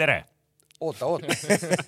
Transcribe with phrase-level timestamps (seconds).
[0.00, 0.24] tere.
[0.80, 1.26] oota, oota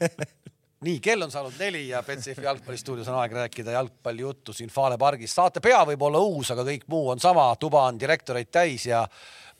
[0.86, 5.35] nii, kell on saanud neli ja Betsafe jalgpallistuudios on aeg rääkida jalgpallijuttu siin Fale pargis.
[5.35, 9.06] saate pea võib olla uus, aga kõik muu on sama, tuba on direktoreid täis ja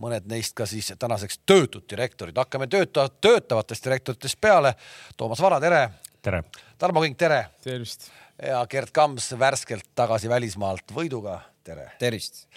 [0.03, 2.37] mõned neist ka siis tänaseks töötud direktorid.
[2.37, 4.75] hakkame tööta-, töötavatest direktoritest peale.
[5.17, 5.83] Toomas Vara, tere.
[6.23, 6.45] tere.
[6.79, 7.47] Tarmo Kink, tere.
[7.65, 8.11] tervist.
[8.43, 11.93] ja Gerd Kams värskelt tagasi välismaalt võiduga, tere.
[11.99, 12.49] tervist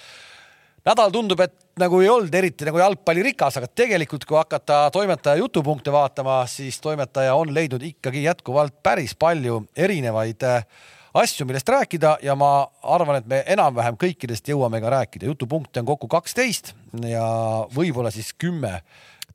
[0.85, 5.93] nädal tundub, et nagu ei olnud eriti nagu jalgpallirikas, aga tegelikult, kui hakata toimetaja jutupunkte
[5.93, 10.67] vaatama, siis toimetaja on leidnud ikkagi jätkuvalt päris palju erinevaid äh,
[11.15, 15.29] asju, millest rääkida ja ma arvan, et me enam-vähem kõikidest jõuame ka rääkida.
[15.31, 16.73] jutupunkte on kokku kaksteist
[17.07, 17.25] ja
[17.75, 18.81] võib-olla siis kümme.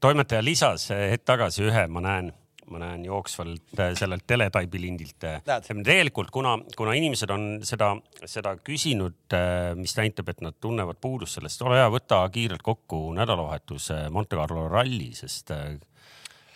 [0.01, 2.33] toimetaja lisas hetk tagasi ühe, ma näen
[2.71, 5.25] ma näen jooksvalt äh, sellelt teletaibi lindilt.
[5.25, 5.43] Äh,
[5.85, 7.93] tegelikult, kuna, kuna inimesed on seda,
[8.25, 13.11] seda küsinud, äh, mis näitab, et nad tunnevad puudust sellest, ole hea, võta kiirelt kokku
[13.19, 15.55] nädalavahetuse Monte Carlo ralli, sest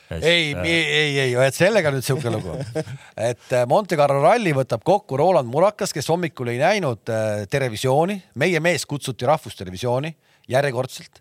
[0.04, 2.58] Sest, ei ei, ei, et sellega nüüd siuke lugu,
[3.30, 7.08] et Monte Carlo ralli võtab kokku Roland Murakas, kes hommikul ei näinud
[7.50, 10.12] Terevisiooni, meie mees kutsuti Rahvustelevisiooni
[10.50, 11.20] järjekordselt,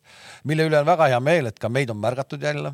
[0.49, 2.73] mille üle on väga hea meel, et ka meid on märgatud jälle.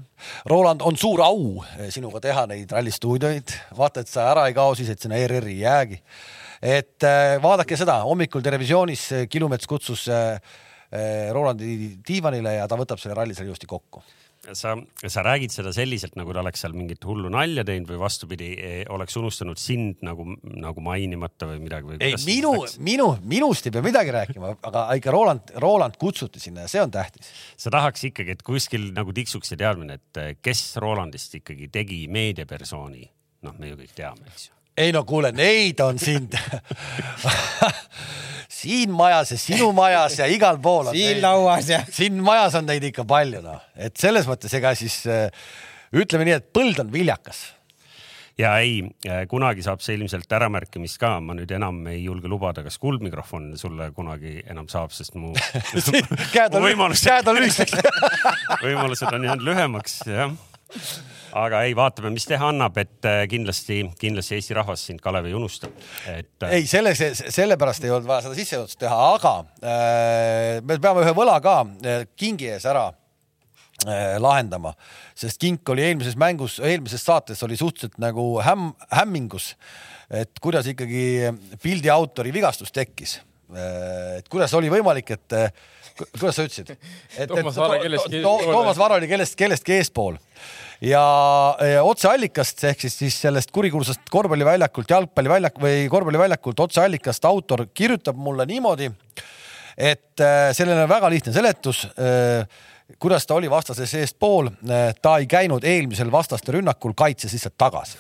[0.49, 4.73] Roland, on suur au eh, sinuga teha neid rallistuudioid, vaata, et sa ära ei kao
[4.77, 6.01] siis, et sinna ERR-i ei jäägi.
[6.61, 10.09] et eh, vaadake seda, hommikul Terevisioonis eh, Kilumets kutsus
[11.31, 14.01] Rolandi diivanile ja ta võtab selle ralli seal ilusti kokku
[14.53, 14.75] sa,
[15.07, 18.71] sa räägid seda selliselt, nagu ta oleks seal mingit hullu nalja teinud või vastupidi, e,
[18.93, 21.99] oleks unustanud sind nagu, nagu mainimata või midagi või?
[22.03, 22.53] ei, minu,
[22.85, 26.93] minu, minust ei pea midagi rääkima, aga ikka Roland, Roland kutsuti sinna ja see on
[26.93, 27.31] tähtis.
[27.59, 33.09] sa tahaks ikkagi, et kuskil nagu tiksuks see teadmine, et kes Rolandist ikkagi tegi meediapersooni.
[33.47, 34.58] noh, me ju kõik teame, eks ju.
[34.79, 36.35] Ei no kuule, neid on sind
[38.59, 40.95] siin majas ja sinu majas ja igal pool on.
[40.95, 41.83] siin neid, lauas ja.
[41.91, 45.29] siin majas on neid ikka palju noh, et selles mõttes ega siis äh,
[45.95, 47.45] ütleme nii, et põld on viljakas
[48.39, 52.63] ja ei, äh, kunagi saab see ilmselt äramärkimist ka, ma nüüd enam ei julge lubada,
[52.65, 55.33] kas kuldmikrofon sulle kunagi enam saab, sest mu
[56.35, 57.79] käed on, käed on lühikeseks
[58.65, 60.35] võimalused on jäänud lühemaks, jah
[61.37, 65.35] aga ei, vaatame, mis teha annab, et äh, kindlasti, kindlasti Eesti rahvas sind, Kalev, ei
[65.37, 65.69] unusta,
[66.09, 66.31] et.
[66.45, 71.13] Äh, ei, selles, sellepärast ei olnud vaja seda sissejuhatust teha, aga äh, me peame ühe
[71.17, 74.73] võla ka äh, kingi ees ära äh, lahendama,
[75.17, 79.53] sest kink oli eelmises mängus, eelmises saates oli suhteliselt nagu hämm, hämmingus,
[80.09, 83.19] et kuidas ikkagi pildi autori vigastus tekkis.
[83.57, 85.37] Et kuidas oli võimalik, et
[86.19, 86.75] kuidas sa ütlesid?
[87.27, 90.19] Toomas Vara kellestki to, to, Toomas Vara oli kellest, kellestki eespool
[90.85, 91.03] ja,
[91.73, 98.45] ja otseallikast ehk siis, siis sellest kurikuulsast korvpalliväljakult, jalgpalliväljak või korvpalliväljakult otseallikast autor kirjutab mulle
[98.49, 98.89] niimoodi,
[99.77, 102.45] et äh, sellele on väga lihtne seletus äh,
[102.99, 107.99] kuidas ta oli vastases eestpool, äh, ta ei käinud eelmisel vastaste rünnakul, kaitses lihtsalt tagasi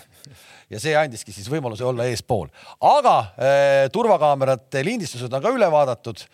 [0.69, 2.47] ja see andiski siis võimaluse olla eespool.
[2.85, 6.25] aga äh, turvakaamerate lindistused on ka üle vaadatud.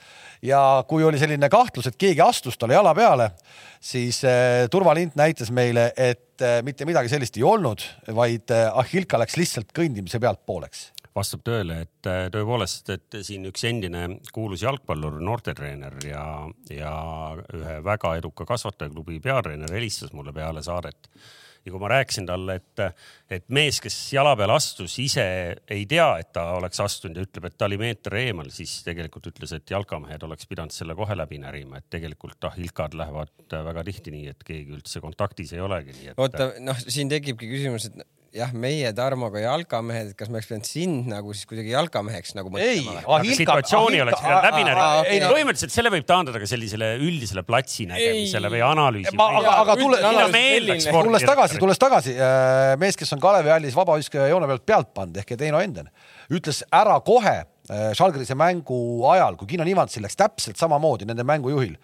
[0.45, 3.31] Ja kui oli selline kahtlus, et keegi astus talle jala peale,
[3.81, 7.81] siis äh, turvalint näitas meile, et äh, mitte midagi sellist ei olnud,
[8.13, 10.91] vaid äh, Ahilka läks lihtsalt kõndimise pealt pooleks.
[11.15, 16.25] Vastab tõele, et äh, tõepoolest, et siin üks endine kuulus jalgpallur, noortetreener ja,
[16.69, 16.93] ja
[17.55, 21.09] ühe väga eduka kasvatajaklubi peatreener helistas mulle peale saadet
[21.65, 22.83] ja kui ma rääkisin talle, et,
[23.37, 25.25] et mees, kes jala peale astus, ise
[25.71, 29.31] ei tea, et ta oleks astunud ja ütleb, et ta oli meeter eemal, siis tegelikult
[29.31, 33.85] ütles, et jalkamehed oleks pidanud selle kohe läbi närima, et tegelikult ah, ilkad lähevad väga
[33.89, 35.97] tihti nii, et keegi üldse kontaktis ei olegi.
[36.17, 41.07] oota, noh, siin tekibki küsimus, et jah, meie Tarmoga jalkamehed, kas me oleks pidanud sind
[41.11, 43.01] nagu siis kuidagi jalkameheks nagu mõtlema?
[43.21, 44.87] ei, situatsiooni oleks pidanud läbi nägema.
[45.07, 49.27] ei, põhimõtteliselt selle võib taandada ka sellisele üldisele platsi nägemisele või analüüsile.
[49.39, 50.01] aga, aga tule,
[50.85, 55.19] tulles tagasi, tulles tagasi, äh, mees, kes on Kalevi hallis vabaviskaja joone pealt pealt pannud
[55.21, 55.91] ehk Heino Enden,
[56.33, 58.79] ütles ära kohe äh, Žalgirise mängu
[59.13, 61.77] ajal, kui Kino Nivantsil läks täpselt samamoodi nende mängujuhil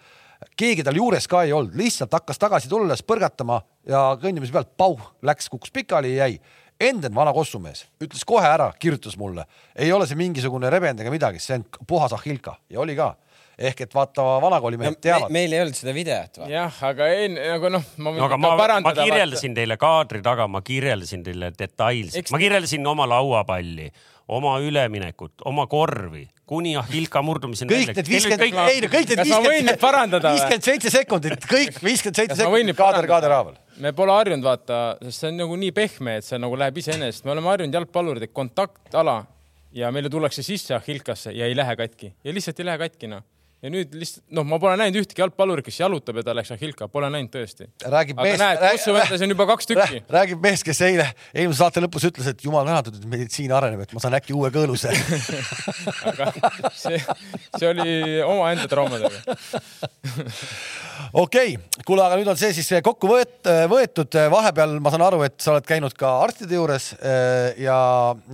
[0.56, 5.12] keegi tal juures ka ei olnud, lihtsalt hakkas tagasi tulles põrgatama ja kõndimise pealt pauh,
[5.22, 6.40] läks, kukkus pikali ja jäi.
[6.82, 9.44] Enden, vana kossumees, ütles kohe ära, kirjutas mulle,
[9.78, 13.12] ei ole see mingisugune rebend ega midagi, see on puhas ahilka ja oli ka
[13.58, 15.36] ehk et vaata, vanakooli mehed no, teavad me,.
[15.36, 16.40] meil ei olnud seda videot.
[16.50, 19.04] jah, aga ei, nagu noh, ma võin no, ma, parandada.
[19.04, 19.60] ma kirjeldasin vaata.
[19.60, 23.90] teile kaadri taga, ma kirjeldasin teile detailselt, ma kirjeldasin oma lauapalli,
[24.28, 27.70] oma üleminekut, oma korvi kuni Ahilka murdumiseni.
[27.72, 32.76] kõik need viiskümmend, ei no kõik need viiskümmend, viiskümmend seitse sekundit, kõik viiskümmend seitse sekundit
[32.76, 33.58] kaader kaader haaval.
[33.80, 37.24] me pole harjunud vaata, sest see on nagu nii pehme, et see nagu läheb iseenesest,
[37.24, 39.22] me oleme harjunud jalgpallurid, et kontaktala
[39.72, 42.12] ja meile tullakse sisse Ahilkasse ja ei lähe katki.
[42.24, 43.24] Ja lihtsalt ei lähe katki noh
[43.62, 46.88] ja nüüd lihtsalt noh, ma pole näinud ühtegi jalgpallurit, kes jalutab ja ta läks Ahilka,
[46.90, 47.68] pole näinud tõesti.
[47.86, 50.02] räägib aga mees, näed, Kossu on juba kaks tükki.
[50.10, 53.94] räägib mees, kes eile, eelmise saate lõpus ütles, et jumal tänatud, et meditsiin areneb, et
[53.94, 54.90] ma saan äkki uue kõõluse.
[56.10, 56.32] aga
[56.74, 56.98] see,
[57.58, 59.22] see oli omaenda traumadega.
[61.12, 65.22] okei okay., kuule, aga nüüd on see siis kokku võet-, võetud, vahepeal ma saan aru,
[65.26, 67.78] et sa oled käinud ka arstide juures eh, ja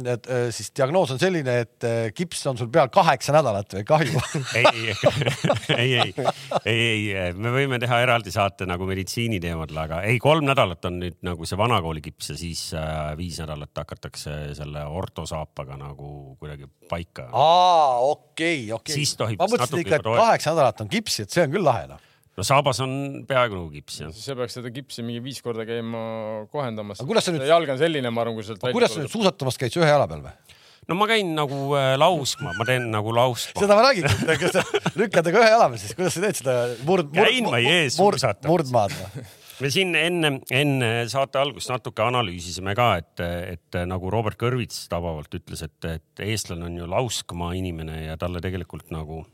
[0.05, 3.85] et, eh, siis diagnoos on selline, et eh, kips on sul peal kaheksa nädalat või
[3.89, 4.25] kahju
[4.59, 4.65] ei,
[5.83, 6.13] ei, ei,
[6.65, 6.81] ei,
[7.13, 11.49] ei, me võime teha eraldi saate nagu meditsiiniteemadel, aga ei, kolm nädalat on nüüd nagu
[11.49, 16.11] see vanakooli kips ja siis äh, viis nädalat hakatakse selle ortosaapaga nagu
[16.41, 17.29] kuidagi paika.
[17.33, 18.99] aa, okei, okei.
[19.01, 21.69] Siis tohib ma mõtlesin natuke ikka, et kaheksa nädalat on kipsi, et see on küll
[21.69, 22.05] lahe noh.
[22.39, 22.93] no saabas on
[23.29, 24.13] peaaegu nagu kips jah.
[24.15, 26.03] siis sa peaks seda kipsi mingi viis korda käima
[26.53, 27.03] kohendamas.
[27.03, 30.09] Jalg on selline, ma arvan, kui sealt kuidas sa nüüd suusatamas käid, sa ühe jala
[30.11, 30.37] peal või?
[30.89, 33.61] No ma käin nagu äh, lauskma, ma teen nagu lauskma.
[33.61, 34.65] seda ma räägingi, kas sa
[34.97, 36.57] lükkad nagu ühe jala peal, siis kuidas sa teed seda
[36.89, 38.49] murd, Käin ma ees murd, suusatamas.
[38.49, 39.27] murdmaad või?
[39.59, 43.25] me siin enne, enne saate algust natuke analüüsisime ka, et,
[43.57, 48.43] et nagu Robert Kõrvits tabavalt ütles, et, et eestlane on ju lauskmaa inimene ja talle
[48.45, 49.25] tegelikult nagu,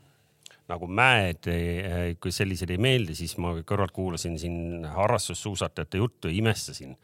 [0.71, 6.39] nagu mäed eh, kui sellised ei meeldi, siis ma kõrvalt kuulasin siin harrastussuusatajate juttu ja
[6.41, 6.97] imestasin,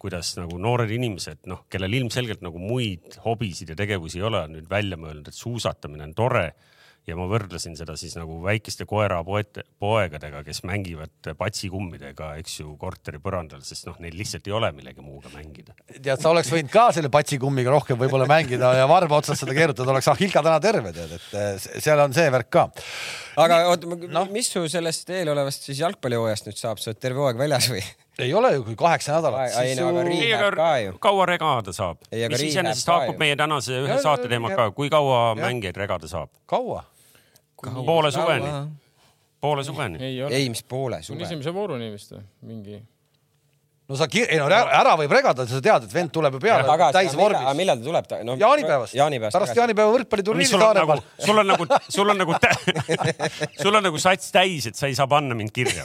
[0.00, 4.56] kuidas nagu noored inimesed, noh, kellel ilmselgelt nagu muid hobisid ja tegevusi ei ole, on
[4.56, 6.48] nüüd välja mõelnud, et suusatamine on tore
[7.08, 13.20] ja ma võrdlesin seda siis nagu väikeste koerapoete, poegadega, kes mängivad patsikummidega, eks ju, korteri
[13.22, 15.74] põrandal, sest noh, neil lihtsalt ei ole millegi muuga mängida.
[15.96, 19.94] tead, sa oleks võinud ka selle patsikummiga rohkem võib-olla mängida ja varba otsast seda keerutada,
[19.94, 22.68] oleks Ahilka täna terve tead, et eh, se- seal on see värk ka.
[23.40, 27.40] aga oota no., mis su sellest eelolevast siis jalgpallihooajast nüüd saab, sa oled terve hooaeg
[27.40, 27.84] väljas või?
[28.18, 30.92] Ei ole ju, kui kaheksa nädalat, siis no aga ei, läheb ka ju.
[31.00, 32.00] kaua regada saab?
[32.12, 35.46] Ei, mis iseenesest haakub meie tänase ühe Ja, saate teemaga kui kaua Ja.
[35.46, 36.30] mängijaid regada saab?
[36.46, 36.84] kaua?
[37.86, 38.50] poole suveni,
[39.40, 39.98] poole suveni.
[40.04, 41.22] ei ei, mis poole kuni suve?
[41.24, 42.22] esimese vooruni vist või?
[42.42, 42.82] mingi.
[43.90, 46.62] No sa, ei no ära, ära võib regada, sa tead, et vend tuleb ju peale
[46.62, 47.56] aga täis millal, vormis.
[47.58, 48.36] millal ta tuleb ta no,?
[48.38, 52.38] jaanipäevast, jaanipäevast pärast jaanipäeva võrkpalliturniiri on nagu Saaremaal., sul on nagu, sul on nagu,
[53.64, 55.82] sul on nagu sats täis, et sa ei saa panna mind kirja.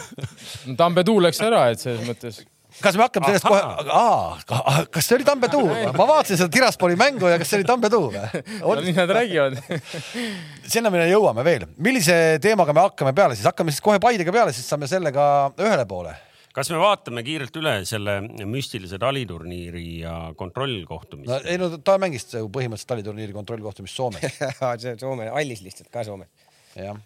[0.70, 2.40] no Tambetuu läks ära, et selles mõttes.
[2.80, 3.60] kas me hakkame sellest kohe
[3.92, 5.68] Ahaa., kas see oli Tambetuu?
[5.68, 8.24] ma vaatasin seda Tiraspoli mängu ja kas see oli Tambetuu no
[8.72, 8.84] või?
[8.88, 9.60] nii nad räägivad.
[10.64, 11.68] sinna me jõuame veel.
[11.76, 15.26] millise teemaga me hakkame peale siis, hakkame siis kohe Paidega peale, siis saame sellega
[15.60, 16.16] ühele poole.
[16.54, 22.28] Kas me vaatame kiirelt üle selle müstilise taliturniiri ja kontrollkohtumise no ei no ta mängis
[22.30, 24.38] ju põhimõtteliselt taliturniiri kontrollkohtumist Soomes,
[24.82, 26.30] see Soome, Allis lihtsalt ka Soomes.
[26.78, 27.00] jah.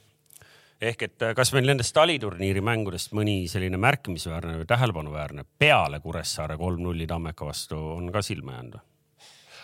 [0.90, 6.58] ehk et äh, kas meil nendest taliturniiri mängudest mõni selline märkimisväärne või tähelepanuväärne peale Kuressaare
[6.60, 8.82] kolm-nulli Tammeka vastu on ka silma jäänud?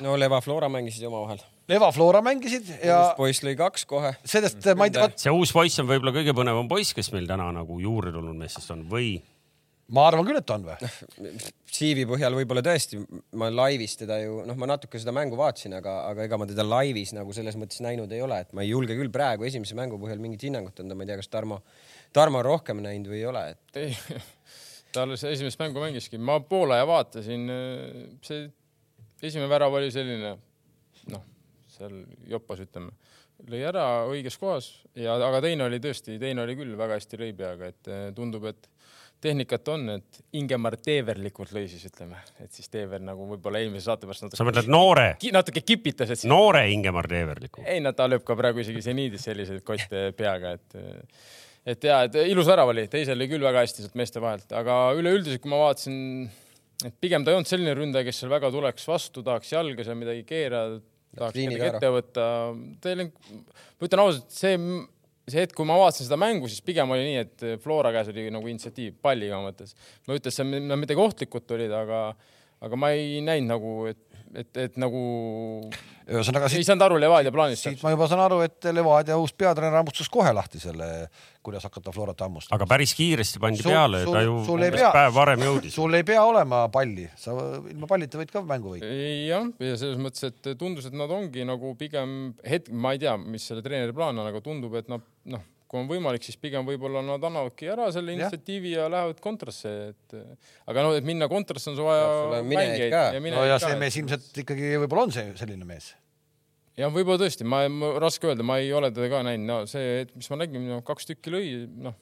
[0.05, 1.45] no Leva Flora mängisid omavahel.
[1.69, 4.17] Leva Flora mängisid ja poiss lõi kaks kohe.
[4.25, 7.53] sellest ma ei tea, see uus poiss on võib-olla kõige põnevam poiss, kes meil täna
[7.53, 9.15] nagu juurde tulnud meestest on või
[9.93, 10.91] ma arvan küll, et on või?
[11.75, 13.01] CV põhjal võib-olla tõesti,
[13.41, 16.65] ma laivis teda ju, noh, ma natuke seda mängu vaatasin, aga, aga ega ma teda
[16.67, 19.99] laivis nagu selles mõttes näinud ei ole, et ma ei julge küll praegu esimese mängu
[20.01, 21.61] põhjal mingit hinnangut anda, ma ei tea, kas Tarmo,
[22.15, 23.97] Tarmo on rohkem näinud või ei ole, et ei,
[24.95, 27.49] ta alles esimest mängu mängiski, ma poolaja vaatasin,
[28.25, 28.45] see
[29.25, 30.37] esimene värav oli selline
[31.11, 31.27] noh,
[31.75, 32.95] seal jopas ütleme,
[33.51, 37.33] lõi ära õiges kohas ja, aga teine oli tõesti, teine oli küll väga hästi lõi
[37.37, 38.71] peaga, et tundub, et
[39.25, 44.09] tehnikat on, et Ingemar Teeverlikult lõi siis ütleme, et siis Teever nagu võib-olla eelmise saate
[44.09, 47.65] pärast sa natuke, mõtled noore, natuke kipitas, et siis noore Ingemar Teeverliku?
[47.69, 50.79] ei no ta lööb ka praegu isegi seniidis selliseid kotte peaga, et
[51.65, 54.79] et ja, et ilus värav oli, teisel oli küll väga hästi sealt meeste vahelt, aga
[54.99, 55.97] üleüldiselt, kui ma vaatasin,
[56.85, 59.97] et pigem ta ei olnud selline ründaja, kes seal väga tuleks vastu, tahaks jalga seal
[59.97, 60.83] midagi keerada,
[61.17, 62.27] tahaks midagi ette võtta.
[62.85, 63.13] Teil on,
[63.81, 64.59] ma ütlen ausalt, see,
[65.31, 68.27] see hetk, kui ma vaatasin seda mängu, siis pigem oli nii, et Flora käes oli
[68.33, 69.73] nagu initsiatiiv palliga mõttes.
[70.09, 72.01] ma ütlen, see no, midagi ohtlikut olid, aga,
[72.65, 74.04] aga ma ei näinud nagu, et,
[74.35, 75.01] et, et nagu
[76.05, 77.65] ühesõnaga ei siit, saanud aru Levadia plaanist.
[77.65, 80.89] siit ma juba saan aru, et Levadia uus peatreener hammustas kohe lahti selle,
[81.45, 82.59] kuidas hakata Florat hammustama.
[82.59, 85.47] aga päris kiiresti pandi Sul- peale, sul- ta ju sul ei umbes pea- päev varem
[85.47, 85.73] jõudis.
[85.79, 87.33] sul ei pea olema palli, sa
[87.71, 88.91] ilma pallita võid ka mängu võita.
[89.31, 93.17] jah, ja selles mõttes, et tundus, et nad ongi nagu pigem hetk, ma ei tea,
[93.17, 95.41] mis selle treeneri plaan on, aga tundub, et nad noh,
[95.71, 100.17] kui on võimalik, siis pigem võib-olla nad annavadki ära selle initsiatiivi ja lähevad kontrasse, et
[100.71, 103.05] aga noh, et minna kontrasse on sul vaja Peab sulle minejaid ka.
[103.35, 105.93] no ja see mees ilmselt ikkagi võib-olla on see selline mees.
[106.79, 110.05] jah, võib-olla tõesti, ma, ma, raske öelda, ma ei ole teda ka näinud, no see,
[110.15, 111.47] mis ma nägin no,, kaks tükki lõi,
[111.89, 111.97] noh,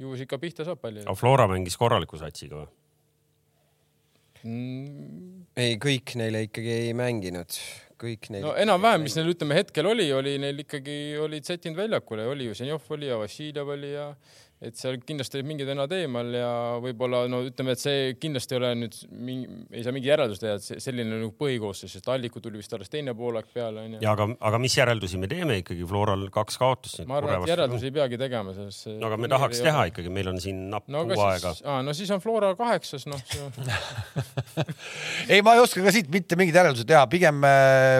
[0.00, 2.70] ju siis ikka pihta saab palli aga Flora mängis korraliku satsiga või?
[4.46, 5.46] mm,.
[5.58, 7.58] ei, kõik neile ikkagi ei mänginud.
[8.02, 12.26] Kõik neil no enam-vähem, mis neil ütleme hetkel oli, oli neil ikkagi olid sättinud väljakule,
[12.32, 14.08] oli ju Zenjov oli ja Vassiljev oli ja
[14.62, 16.50] et seal kindlasti olid mingid vennad eemal ja
[16.82, 20.54] võib-olla no ütleme, et see kindlasti ei ole nüüd mingi, ei saa mingi järeldus teha,
[20.58, 24.02] et see selline nagu põhikoosseis, sest Alliku tuli vist alles teine poolaeg peale onju.
[24.04, 27.02] ja aga, aga mis järeldusi me teeme ikkagi, Floral kaks kaotust.
[27.10, 28.92] ma arvan, et järeldusi ei peagi tegema, sest.
[29.02, 29.92] no aga me tahaks teha ole.
[29.92, 31.54] ikkagi, meil on siin napp no, kuu aega.
[31.82, 33.18] no siis on Flora kaheksas, noh
[35.32, 37.98] ei, ma ei oska ka siit mitte mingeid järeldusi teha, pigem äh,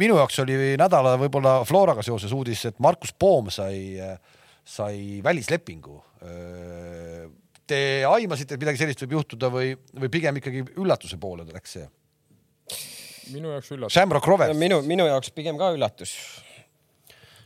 [0.00, 4.16] minu jaoks oli nädala võib-olla Floraga seoses uudis, et Markus Poom sai äh,
[4.64, 5.98] sai välislepingu.
[7.64, 11.86] Te aimasite, et midagi sellist võib juhtuda või, või pigem ikkagi üllatuse poole läks see?
[13.32, 13.94] minu jaoks üllatus.
[13.94, 14.56] Shamrock Rovers.
[14.60, 16.12] minu, minu jaoks pigem ka üllatus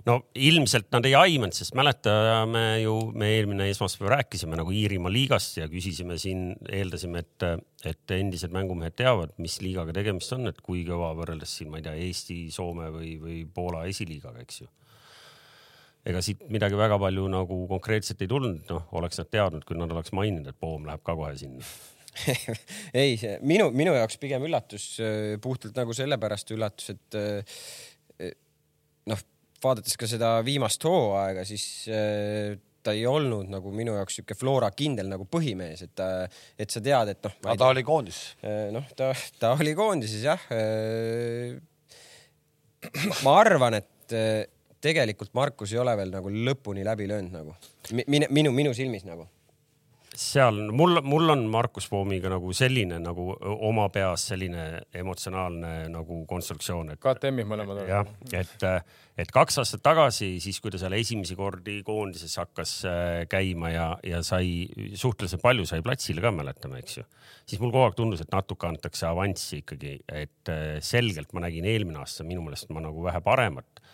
[0.09, 5.59] no ilmselt nad ei aimanud, sest mäletame ju, me eelmine esmaspäev rääkisime nagu Iirimaa liigast
[5.61, 7.47] ja küsisime siin, eeldasime, et,
[7.89, 11.87] et endised mängumehed teavad, mis liigaga tegemist on, et kui kõva võrreldes siin, ma ei
[11.87, 14.71] tea, Eesti, Soome või, või Poola esiliigaga, eks ju
[16.07, 19.93] ega siit midagi väga palju nagu konkreetselt ei tulnud, noh, oleks nad teadnud, kui nad
[19.93, 21.65] oleks maininud, et Poom läheb ka kohe sinna
[23.01, 28.33] ei, see minu, minu jaoks pigem üllatus, äh, puhtalt nagu sellepärast üllatus, et äh,
[29.11, 29.23] noh,
[29.63, 34.71] vaadates ka seda viimast hooaega, siis äh, ta ei olnud nagu minu jaoks sihuke Flora
[34.75, 36.11] kindel nagu põhimees, et ta,
[36.59, 37.41] et sa tead, et noh.
[37.45, 38.21] aga ta oli koondis.
[38.75, 40.47] noh, ta, ta oli koondises jah.
[43.27, 44.19] ma arvan, et
[44.85, 47.57] tegelikult Markus ei ole veel nagu lõpuni läbi löönud nagu
[48.07, 49.27] minu, minu, minu silmis nagu
[50.19, 53.29] seal mul, mul on Markus Poomiga nagu selline nagu
[53.69, 54.65] oma peas selline
[54.99, 57.01] emotsionaalne nagu konstruktsioon, et.
[57.03, 57.87] KTM-i mõlemad on.
[57.87, 58.67] jah, et,
[59.23, 63.87] et kaks aastat tagasi, siis kui ta seal esimesi kordi koondises hakkas äh, käima ja,
[64.07, 64.67] ja sai
[64.99, 67.07] suhteliselt palju sai platsile ka, mäletame, eks ju.
[67.47, 71.69] siis mul kogu aeg tundus, et natuke antakse avanssi ikkagi, et äh, selgelt ma nägin
[71.69, 73.87] eelmine aasta minu meelest ma nagu vähe paremat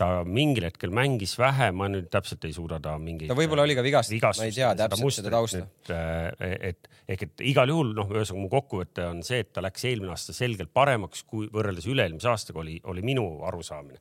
[0.00, 3.28] ta mingil hetkel mängis vähe, ma nüüd täpselt ei suuda ta mingeid.
[3.30, 5.64] ta võib-olla oli ka vigastatud, ma ei tea täpselt seda tausta.
[5.64, 9.84] et, et ehk et igal juhul noh, ühesõnaga mu kokkuvõte on see, et ta läks
[9.90, 14.00] eelmine aasta selgelt paremaks, kui võrreldes üle-eelmise aastaga oli, oli minu arusaamine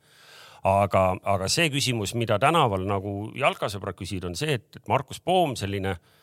[0.70, 5.56] aga, aga see küsimus, mida tänaval nagu jalkasõbrad küsivad, on see, et, et Markus Poom
[5.60, 6.18] selline äh,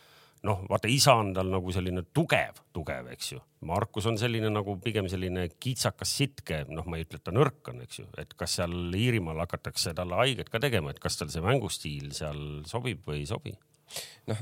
[0.47, 3.41] noh, vaata isa on tal nagu selline tugev, tugev, eks ju.
[3.67, 7.73] Markus on selline nagu pigem selline kitsakas sitke, noh, ma ei ütle, et ta nõrk
[7.73, 11.33] on, eks ju, et kas seal Iirimaal hakatakse talle haiget ka tegema, et kas tal
[11.33, 13.57] see mängustiil seal sobib või ei sobi?
[14.27, 14.39] noh,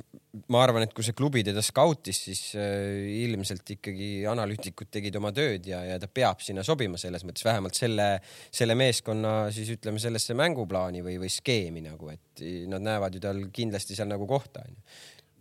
[0.52, 5.34] ma arvan, et kui see klubi teda skautis, siis äh, ilmselt ikkagi analüütikud tegid oma
[5.36, 8.08] tööd ja, ja ta peab sinna sobima selles mõttes vähemalt selle,
[8.48, 13.44] selle meeskonna siis ütleme sellesse mänguplaani või, või skeemi nagu, et nad näevad ju tal
[13.54, 14.80] kindlasti seal nagu kohta onju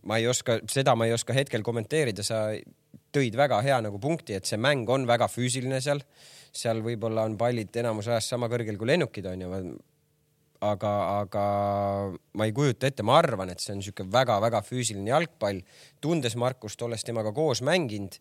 [0.09, 2.45] ma ei oska, seda ma ei oska hetkel kommenteerida, sa
[3.13, 6.03] tõid väga hea nagu punkti, et see mäng on väga füüsiline seal.
[6.53, 9.49] seal võib-olla on pallid enamus ajast sama kõrgel kui lennukid onju.
[10.63, 11.43] aga, aga
[12.39, 15.61] ma ei kujuta ette, ma arvan, et see on niisugune väga-väga füüsiline jalgpall.
[16.01, 18.17] tundes Markust, olles temaga koos mänginud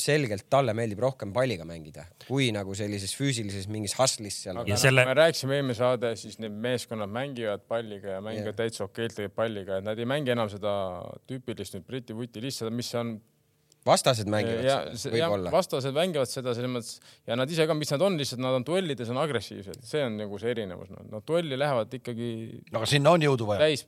[0.00, 4.58] selgelt talle meeldib rohkem palliga mängida, kui nagu sellises füüsilises mingis hustle'is seal.
[4.62, 5.04] aga selle...
[5.08, 8.60] me rääkisime eelmine saade, siis need meeskonnad mängivad palliga ja mängivad yeah.
[8.64, 10.72] täitsa okeilt palliga, et nad ei mängi enam seda
[11.30, 13.14] tüüpilist nüüd Briti vuti lihtsalt, mis on
[13.86, 15.52] vastased mängivad ja, seda, võib-olla.
[15.54, 18.66] vastased mängivad seda selles mõttes ja nad ise ka, mis nad on, lihtsalt nad on
[18.66, 22.32] duellides on agressiivsed, see on nagu see erinevus, nad duelli lähevad ikkagi.
[22.72, 23.66] aga sinna on jõudu vaja.
[23.66, 23.86] täis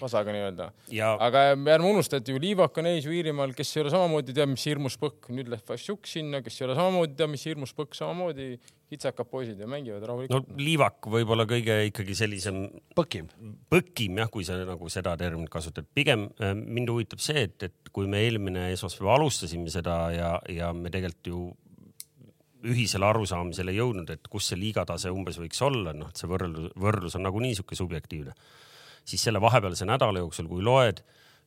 [0.00, 1.12] vasaga nii-öelda ja....
[1.22, 4.50] aga ärme unusta, et ju Liivak on ees ju Iirimaal, kes ei ole samamoodi teab,
[4.52, 7.96] mis hirmus põkk, nüüd läheb Vassiuk sinna, kes ei ole samamoodi teab, mis hirmus põkk,
[7.98, 8.48] samamoodi
[8.90, 10.50] kitsakad poisid ja mängivad rahulikult.
[10.50, 12.64] no Liivak võib-olla kõige ikkagi sellisem.
[12.96, 13.28] põkim.
[13.72, 17.92] põkim jah, kui sa nagu seda terminit kasutad, pigem äh, mind huvitab see, et, et
[17.94, 21.44] kui me eelmine esmaspäev alustasime seda ja, ja me tegelikult ju
[22.64, 27.16] ühisele arusaamisele jõudnud, et kus see liigatase umbes võiks olla, noh, et see võrdlus, võrdlus
[27.18, 28.32] on nagunii sihuke subjektiivne
[29.04, 31.02] siis selle vahepealse nädala jooksul, kui loed,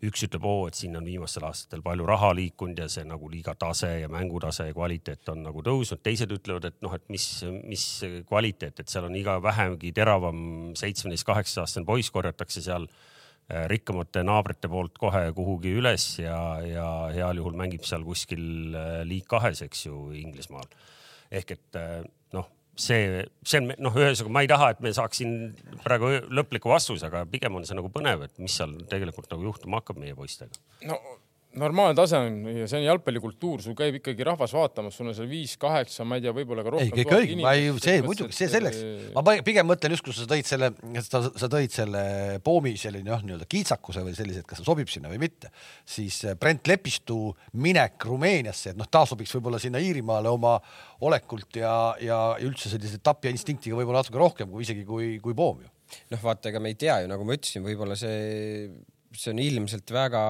[0.05, 3.55] üks ütleb, oo, et siin on viimastel aastatel palju raha liikunud ja see nagu liiga
[3.57, 7.25] tase ja mängutase ja kvaliteet on nagu tõusnud, teised ütlevad, et noh, et mis,
[7.65, 7.85] mis
[8.29, 10.39] kvaliteet, et seal on iga vähemgi teravam
[10.77, 16.87] seitsmeteist, kaheksateist aastane poiss korjatakse seal äh, rikkamate naabrite poolt kohe kuhugi üles ja, ja
[17.15, 20.69] heal juhul mängib seal kuskil äh, liig kahes, eks ju, Inglismaal.
[21.33, 22.03] ehk et äh,
[22.77, 25.38] see, see on noh, ühesõnaga ma ei taha, et me saaks siin
[25.84, 29.81] praegu lõpliku vastuse, aga pigem on see nagu põnev, et mis seal tegelikult nagu juhtuma
[29.81, 30.62] hakkab meie poistega.
[30.89, 31.00] no
[31.56, 35.30] normaalne tase on ja see on jalgpallikultuur, sul käib ikkagi rahvas vaatamas, sul on seal
[35.30, 36.98] viis, kaheksa, ma ei tea, võib-olla ka ei, rohkem.
[36.98, 38.82] kõik õige, ma ei, see muidugi, see selleks,
[39.16, 40.72] ma pigem mõtlen just, kus sa tõid selle,
[41.06, 42.04] sa, sa tõid selle
[42.46, 45.51] Poomi selline noh, nii-öelda kiitsakuse või sellise, et kas ta sobib sinna või mitte,
[45.88, 47.32] siis äh, Brent Lepistu
[47.63, 50.58] minek Rumeeniasse, et noh, ta sobiks võib-olla sinna Iirimaale oma
[51.08, 51.72] olekult ja,
[52.04, 55.74] ja üldse sellise tapja instinktiga võib-olla natuke rohkem kui isegi kui, kui Poom ju.
[56.13, 58.70] noh, vaata, ega me ei tea ju, nagu ma ütlesin, võib-olla see
[59.17, 60.21] see on ilmselt väga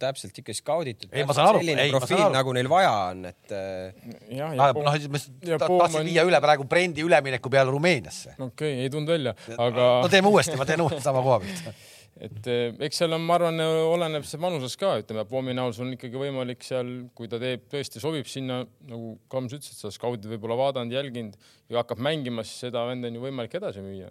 [0.00, 1.10] täpselt ikka skauditud.
[1.12, 1.62] Ei, ma saan aru.
[1.62, 3.92] selline Ei, profiil, nagu neil vaja on, et äh,
[4.38, 7.04] jah, Ah, ja Poom- noh, ma ja ta- Poom tahtsin on- viia üle praegu Brendi
[7.06, 8.36] ülemineku peale Rumeeniasse.
[8.38, 11.72] okei okay,, ei tulnud välja, aga no teeme uuesti, ma teen uuesti sama koha pealt.
[12.28, 15.86] et eh, eks seal on, ma arvan, oleneb see vanusest ka, ütleme, Poomi näol sul
[15.86, 16.88] on ikkagi võimalik seal,
[17.18, 21.36] kui ta teeb, tõesti sobib sinna, nagu Kams ütles, et sa skaudid võib-olla vaadanud, jälginud
[21.70, 24.10] ja hakkab mängima, siis seda venda on ju võimalik edasi müüa.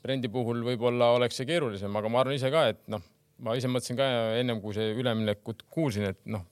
[0.00, 3.02] Brendi puhul võib-olla oleks see keerulisem, aga ma arvan ise ka, et noh,
[3.44, 4.06] ma ise mõtlesin ka
[4.40, 6.46] ennem kui see üleminekut kuulsin, et noh,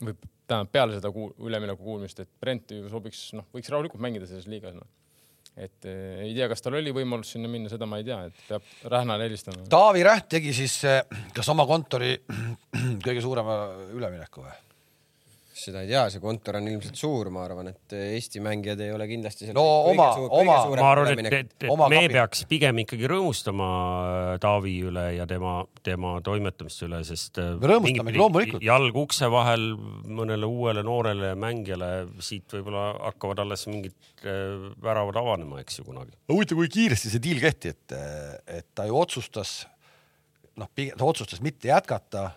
[0.00, 0.14] või
[0.48, 4.48] tähendab peale seda kuul, ülemineku kuulmist, et Brent ju sobiks, noh, võiks rahulikult mängida selles
[4.48, 4.88] liigas, noh.
[5.58, 8.40] et eh, ei tea, kas tal oli võimalus sinna minna, seda ma ei tea, et
[8.48, 9.66] peab Rähnale helistama.
[9.72, 11.02] Taavi Räht tegi siis eh,
[11.36, 12.14] kas oma kontori
[13.04, 13.60] kõige suurema
[13.92, 14.56] ülemineku või?
[15.58, 19.06] Seda ei tea, see kontor on ilmselt suur, ma arvan, et Eesti mängijad ei ole
[19.10, 22.78] kindlasti No oma- suur- oma- ma arvan, et, et, et Oma me kapi- peaks pigem
[22.84, 28.64] ikkagi rõõmustama äh, Taavi üle ja tema, tema toimetamiste üle, sest äh, Me rõõmustamegi, loomulikult.
[28.68, 29.68] jalg ukse vahel
[30.06, 31.90] mõnele uuele noorele mängijale,
[32.24, 36.14] siit võib-olla hakkavad alles mingid äh, väravad avanema, eks ju kunagi.
[36.30, 37.96] huvitav, kui kiiresti see diil tehti, et,
[38.60, 39.64] et ta ju otsustas,
[40.58, 42.30] noh, ta otsustas mitte jätkata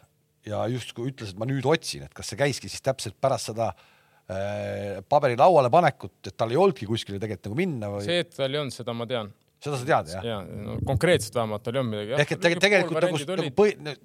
[0.48, 3.71] ja justkui ütles, et ma nüüd otsin, et kas see käiski siis täpselt pärast seda
[3.71, 8.33] äh, paberi lauale panekut, et tal ei olnudki kuskile tegelikult nagu minna või see, et
[8.36, 9.31] tal ei olnud, seda ma tean.
[9.62, 10.25] seda sa tead jah?
[10.25, 12.17] ja no, konkreetselt vähemalt tal ei olnud midagi.
[12.24, 13.95] ehk et tege- tegelikult nagu, nagu põhi,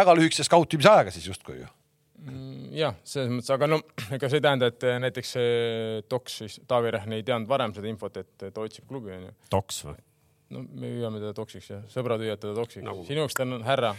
[0.00, 1.68] väga lühikese skautimise ajaga siis justkui ju.
[2.26, 3.80] Mm, jah, selles mõttes, aga no
[4.16, 7.74] ega see ei tähenda, et eh, näiteks see Toks siis Taavi Rähn ei teadnud varem
[7.76, 9.32] seda infot, et ta otsib klubi onju.
[9.52, 9.98] Toks või?
[10.54, 13.02] No me hüüame teda Toksiks jah, sõbrad hüüavad teda Toksiks Nagu.
[13.02, 13.08] no.
[13.08, 13.92] sinu jaoks ta on härra,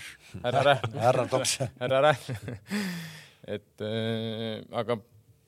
[0.43, 0.99] härra Rähn.
[1.03, 1.57] härra Toks.
[1.81, 2.59] härra Rähn.
[3.57, 4.99] et äh, aga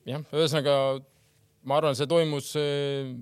[0.08, 0.74] jah, ühesõnaga
[1.64, 3.12] ma arvan, see toimus äh,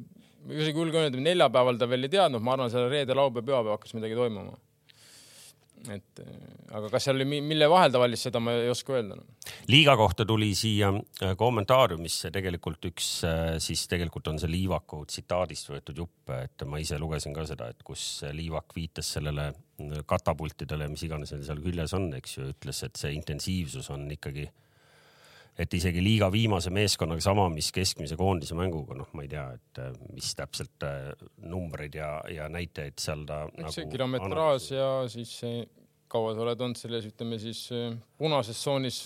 [0.49, 3.95] isegi julgen öelda, neljapäeval ta veel ei teadnud, ma arvan, seal reede, laupäev, pühapäev hakkas
[3.99, 4.57] midagi toimuma.
[5.93, 6.33] Et äh,
[6.75, 9.25] aga kas seal oli, mi- mille vahel ta valis, seda ma ei oska öelda no..
[9.71, 15.73] liiga kohta tuli siia äh, kommentaariumisse tegelikult üks, äh, siis tegelikult on see Liivaku tsitaadist
[15.73, 19.53] võetud jupp, et ma ise lugesin ka seda, et kus Liivak viitas sellele
[20.11, 24.49] katapultidele, mis iganes neil seal küljes on, eks ju, ütles, et see intensiivsus on ikkagi
[25.59, 29.81] et isegi liiga viimase meeskonnaga sama, mis keskmise koondise mänguga, noh, ma ei tea, et
[30.15, 30.87] mis täpselt
[31.51, 35.65] numbreid ja, ja näitajaid seal ta eks nagu see kilometraaž ja siis see,
[36.11, 38.99] kaua sa oled olnud selles, ütleme siis eh, punases tsoonis.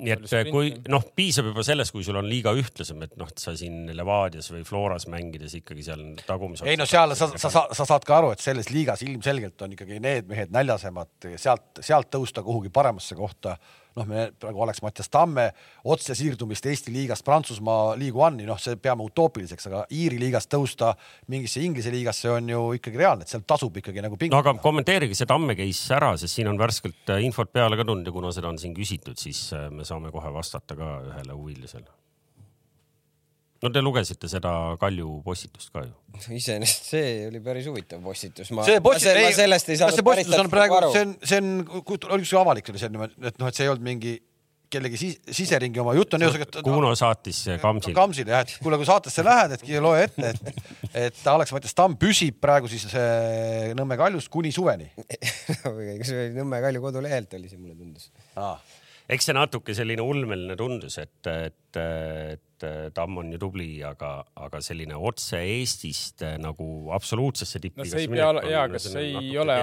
[0.00, 3.28] nii et Palju kui noh, piisab juba sellest, kui sul on liiga ühtlasem, et noh,
[3.28, 6.64] et sa siin Levadias või Floras mängides ikkagi seal tagumise.
[6.64, 9.76] ei no seal sa, sa, sa, sa saad ka aru, et selles liigas ilmselgelt on
[9.76, 13.58] ikkagi need mehed näljasemad, sealt, sealt tõusta kuhugi paremasse kohta.
[13.98, 15.48] Noh, me praegu oleks Mattias Tamme
[15.90, 20.92] otse siirdumist Eesti liigast Prantsusmaa liigu One'i, noh, see peame utoopiliseks, aga Iiri liigast tõusta
[21.32, 24.64] mingisse Inglise liigasse on ju ikkagi reaalne, et sealt tasub ikkagi nagu no pingutada aga
[24.64, 28.14] kommenteerige see Tamme case ära, sest siin on värskelt äh, infot peale ka tulnud ja
[28.14, 31.88] kuna seda on siin küsitud, siis äh, me saame kohe vastata ka ühele huvilisele.
[33.60, 35.92] No te lugesite seda Kalju postitust ka ju?
[36.36, 38.50] iseenesest see oli päris huvitav postitus.
[38.56, 40.90] ma, see ma, ma sellest ei saanud see postitus on täpselt praegu, aru.
[40.94, 41.54] see on, see on,
[42.16, 44.18] oli ükskõik avalik oli see et noh, et see ei olnud mingi
[44.70, 46.62] kellegi sis, siseringi oma jutt on ühesõnaga.
[46.62, 47.94] Kuno saatis Kamsile.
[47.96, 50.60] Kamsile jah, et kuule, kui saatesse lähed, et loe ette, et,
[51.06, 54.86] et Alex Mattias Tamm püsib praegu siis äh, Nõmme kaljus kuni suveni
[55.72, 55.96] oli
[56.36, 58.10] Nõmme Kalju kodulehelt oli see, mulle tundus.
[58.38, 58.62] ah.
[59.10, 64.60] Eks see natuke selline ulmeline tundus, et, et, et Tamm on ju tubli, aga, aga
[64.64, 67.80] selline otse Eestist nagu absoluutsesse tippi.
[67.80, 69.56] no see ei pea, jaa, aga see ei ole,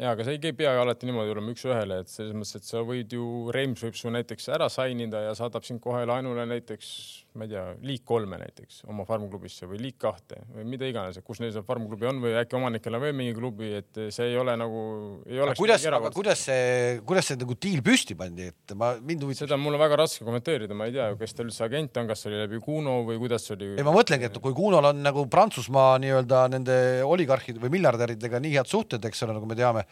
[0.00, 3.14] jaa, aga see ei pea alati niimoodi olema üks-ühele, et selles mõttes, et sa võid
[3.14, 6.90] ju, Reims võib su näiteks ära sign ida ja saadab sind kohe laenule näiteks,
[7.34, 11.40] ma ei tea, liik kolme näiteks oma farmklubisse või liik kahte või mida iganes, kus
[11.42, 14.54] neil see farmklubi on või äkki omanikel on veel mingi klubi, et see ei ole
[14.60, 14.84] nagu,
[15.26, 15.58] ei oleks.
[15.58, 19.48] kuidas, aga kuidas see, kuidas see nagu diil püsti pandi, et ma, mind huvitab.
[19.48, 22.22] seda on mul väga raske kommenteerida, ma ei tea kes ta üldse agent on, kas
[22.22, 23.72] see oli läbi Kuno või kuidas see oli.
[23.74, 28.54] ei, ma mõtlengi, et kui Kunol on nagu Prantsusmaa nii-öelda nende oligarhide või miljardäridega nii
[28.60, 29.84] head suhted, eks ole, nagu me teame,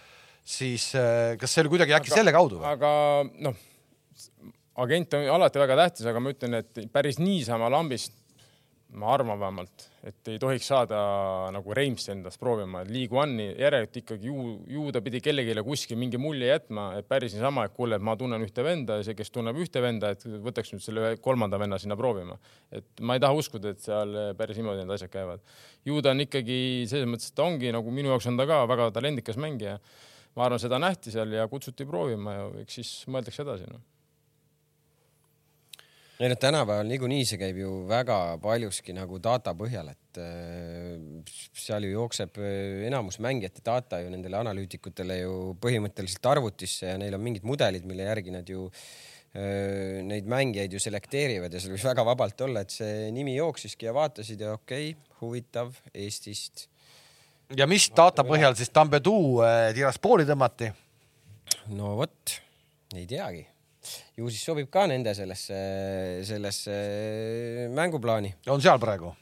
[0.47, 2.71] siis äh, kas see oli kuidagi äkki selle kaudu või?
[2.71, 2.95] aga
[3.43, 3.59] noh,
[4.81, 8.23] agent on alati väga tähtis, aga ma ütlen, et päris niisama lambist
[8.93, 10.99] ma arvan vähemalt, et ei tohiks saada
[11.55, 15.97] nagu Reimsi endast proovima, et League One'i järelikult ikkagi ju, ju ta pidi kellelegi kuskil
[16.01, 19.17] mingi mulje jätma, et päris niisama, et kuule, et ma tunnen ühte venda ja see,
[19.17, 22.37] kes tunneb ühte venda, et võtaks nüüd selle ühe kolmanda venna sinna proovima.
[22.73, 25.41] et ma ei taha uskuda, et seal päris niimoodi need asjad käivad.
[25.89, 26.59] ju ta on ikkagi
[26.91, 29.79] selles mõttes, et ta ongi nagu minu jaoks on ta ka väga talendikas mängija.
[30.37, 33.81] ma arvan, seda nähti seal ja kutsuti proovima ja eks siis mõeldakse edasi no
[36.23, 41.83] ei no tänapäeval niikuinii see käib ju väga paljuski nagu data põhjal, et äh, seal
[41.89, 45.33] ju jookseb äh, enamus mängijate data ju nendele analüütikutele ju
[45.63, 50.83] põhimõtteliselt arvutisse ja neil on mingid mudelid, mille järgi nad ju äh, neid mängijaid ju
[50.85, 54.93] selekteerivad ja seal võis väga vabalt olla, et see nimi jooksiski ja vaatasid ja okei
[54.93, 56.69] okay,, huvitav Eestist.
[57.59, 59.17] ja mis data põhjal siis Tambedu
[59.75, 60.71] Tiraspooli tõmmati?
[61.75, 62.39] no vot,
[62.95, 63.49] ei teagi
[64.17, 65.59] ju siis sobib ka nende sellesse,
[66.29, 66.79] sellesse
[67.75, 68.35] mänguplaani.
[68.53, 69.13] on seal praegu?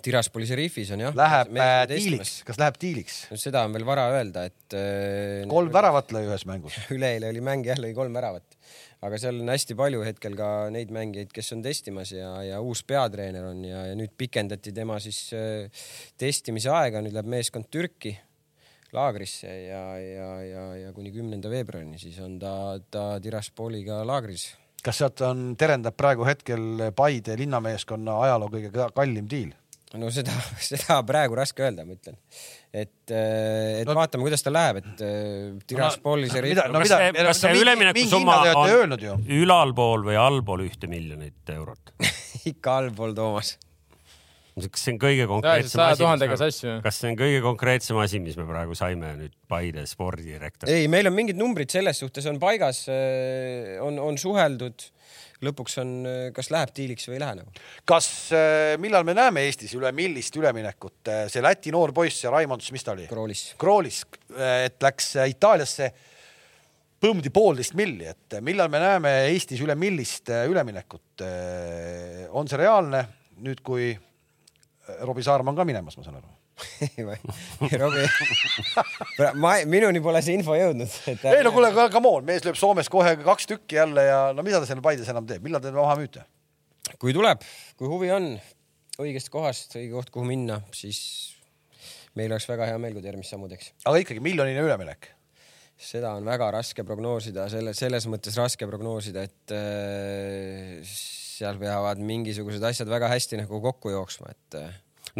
[0.00, 1.16] Tiraspooli Šerifis on jah.
[1.16, 3.18] Läheb äh, diiliks, kas läheb diiliks?
[3.40, 5.42] seda on veel vara öelda, et äh,.
[5.50, 8.56] kolm väravat lõi ühes mängus üleeile oli mäng jah, lõi kolm väravat,
[9.04, 12.84] aga seal on hästi palju hetkel ka neid mängijaid, kes on testimas ja, ja uus
[12.88, 15.84] peatreener on ja, ja nüüd pikendati tema siis äh,
[16.20, 18.16] testimise aega, nüüd läheb meeskond Türki
[18.92, 22.52] laagrisse ja, ja, ja, ja kuni kümnenda veebruarini, siis on ta,
[22.92, 24.50] ta Tiraspoliga laagris.
[24.84, 29.52] kas sealt on, terendab praegu hetkel Paide linnameeskonna ajaloo kõige kallim diil?
[29.98, 30.34] no seda,
[30.70, 32.18] seda praegu raske öelda, ma ütlen.
[32.72, 35.02] et, et no, vaatame, kuidas ta läheb, et
[35.68, 41.52] Tiraspoli no, see no, kas see, kas see üleminekusumma on ülalpool või allpool ühte miljonit
[41.56, 41.94] eurot
[42.52, 43.56] ikka allpool, Toomas
[44.52, 48.44] kas see on kõige konkreetsem asi, me, kas see on kõige konkreetsem asi, mis me
[48.48, 50.72] praegu saime nüüd Paide spordidirektorilt?
[50.72, 54.90] ei, meil on mingid numbrid selles suhtes on paigas, äh, on, on suheldud.
[55.42, 57.64] lõpuks on, äh, kas läheb diiliks või ei lähe nagu.
[57.88, 61.00] kas, äh, millal me näeme Eestis üle millist üleminekut,
[61.32, 63.08] see Läti noor poiss ja Raimond, mis ta oli?
[63.08, 63.46] Kroolis.
[63.58, 64.04] Kroolis,
[64.36, 65.92] et läks Itaaliasse
[67.02, 71.24] põmdi poolteist milli, et millal me näeme Eestis üle millist üleminekut?
[72.36, 73.06] on see reaalne
[73.42, 73.94] nüüd, kui
[75.06, 76.30] Robbie Saarma on ka minemas, ma saan aru
[77.82, 78.06] Robbie
[79.42, 83.14] ma, minuni pole see info jõudnud ei no kuule, come on, mees lööb Soomes kohe
[83.22, 86.26] kaks tükki jälle ja no mida ta seal Paides enam teeb, millal te maha müüte?
[86.98, 87.44] kui tuleb,
[87.78, 88.34] kui huvi on
[89.02, 91.00] õigest kohast, õige koht, kuhu minna, siis
[92.18, 93.72] meil oleks väga hea meel, kui ta järgmist sammu teeks.
[93.86, 95.12] aga ikkagi miljoniline üleminek?
[95.82, 100.92] seda on väga raske prognoosida, selle, selles mõttes raske prognoosida, et äh,
[101.32, 104.58] seal peavad mingisugused asjad väga hästi nagu kokku jooksma, et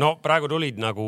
[0.00, 1.04] no praegu tulid nagu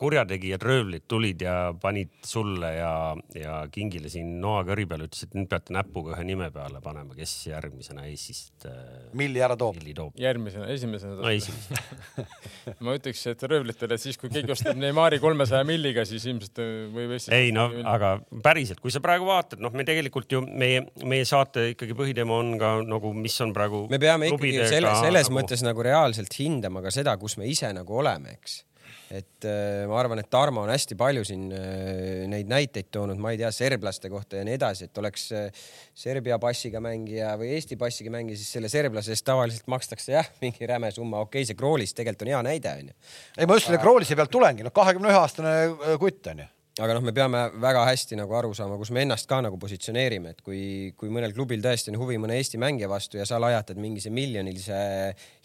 [0.00, 2.92] kurjategijad, röövlid tulid ja panid sulle ja,
[3.36, 7.16] ja Kingile siin noa kõri peale, ütlesid, et nüüd peate näpuga ühe nime peale panema,
[7.16, 8.74] kes järgmisena Eestist äh,.
[9.16, 9.78] milli ära toob?
[10.20, 11.16] järgmisena, esimesena.
[11.22, 12.26] no esimesena
[12.84, 16.60] ma ütleks, et röövlitele, et siis kui keegi ostab Neimari kolmesaja milliga, siis ilmselt
[16.94, 17.32] võib Eestis.
[17.32, 21.70] ei no aga päriselt, kui sa praegu vaatad, noh, me tegelikult ju meie, meie saate
[21.72, 23.86] ikkagi põhiteema on ka nagu, mis on praegu.
[23.88, 25.40] me peame ikkagi selle, selles nagu...
[25.40, 28.64] mõttes nagu reaalselt hindama ka seda, kus me ise nagu oleme oleme, eks.
[29.12, 33.32] Et äh, ma arvan, et Tarmo on hästi palju siin äh, neid näiteid toonud, ma
[33.32, 35.64] ei tea, serblaste kohta ja nii edasi, et oleks äh,
[35.96, 40.68] Serbia passiga mängija või Eesti passiga mängija, siis selle serblase eest tavaliselt makstakse jah, mingi
[40.68, 42.94] räme summa, okei okay,, see Kroolis tegelikult on hea näide onju.
[43.36, 45.56] ei, ma just selle Kroolise pealt tulengi, noh, kahekümne ühe aastane
[46.00, 49.40] kutt onju aga noh, me peame väga hästi nagu aru saama, kus me ennast ka
[49.44, 50.62] nagu positsioneerime, et kui,
[51.00, 54.14] kui mõnel klubil tõesti on huvi mõne Eesti mängija vastu ja sa lajatad mingi see
[54.14, 54.78] miljonilise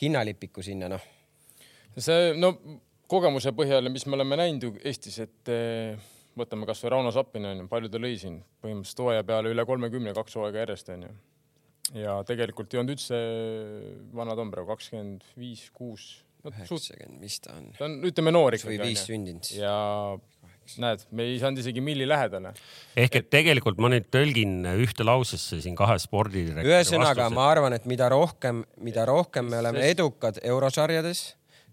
[0.03, 1.12] hinnalipiku sinna, noh
[2.01, 2.56] see no
[3.12, 5.99] kogemuse põhjal, mis me oleme näinud ju Eestis, et eh,
[6.39, 10.38] võtame kasvõi Rauno Sappin onju, palju ta lõi siin põhimõtteliselt hooaja peale üle kolmekümne, kaks
[10.39, 11.13] hooaega järjest onju.
[11.99, 13.23] ja tegelikult ei olnud üldse,
[14.15, 16.12] vana ta on praegu kakskümmend viis, kuus.
[16.47, 17.73] üheksakümmend, mis ta on?
[17.77, 18.79] ta on, ütleme noor ikkagi.
[18.79, 19.51] või viis sündinud.
[19.60, 19.75] ja
[20.79, 22.56] näed, me ei saanud isegi milli lähedale.
[22.97, 27.86] ehk et tegelikult ma nüüd tõlgin ühte lausesse siin kahe spordidirektori ühesõnaga, ma arvan, et
[27.86, 31.27] mida rohkem, mida rohkem me oleme edukad eurosarjades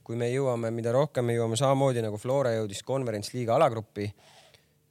[0.04, 4.08] kui me jõuame, mida rohkem me jõuame samamoodi nagu Flora jõudis konverents liiga alagruppi,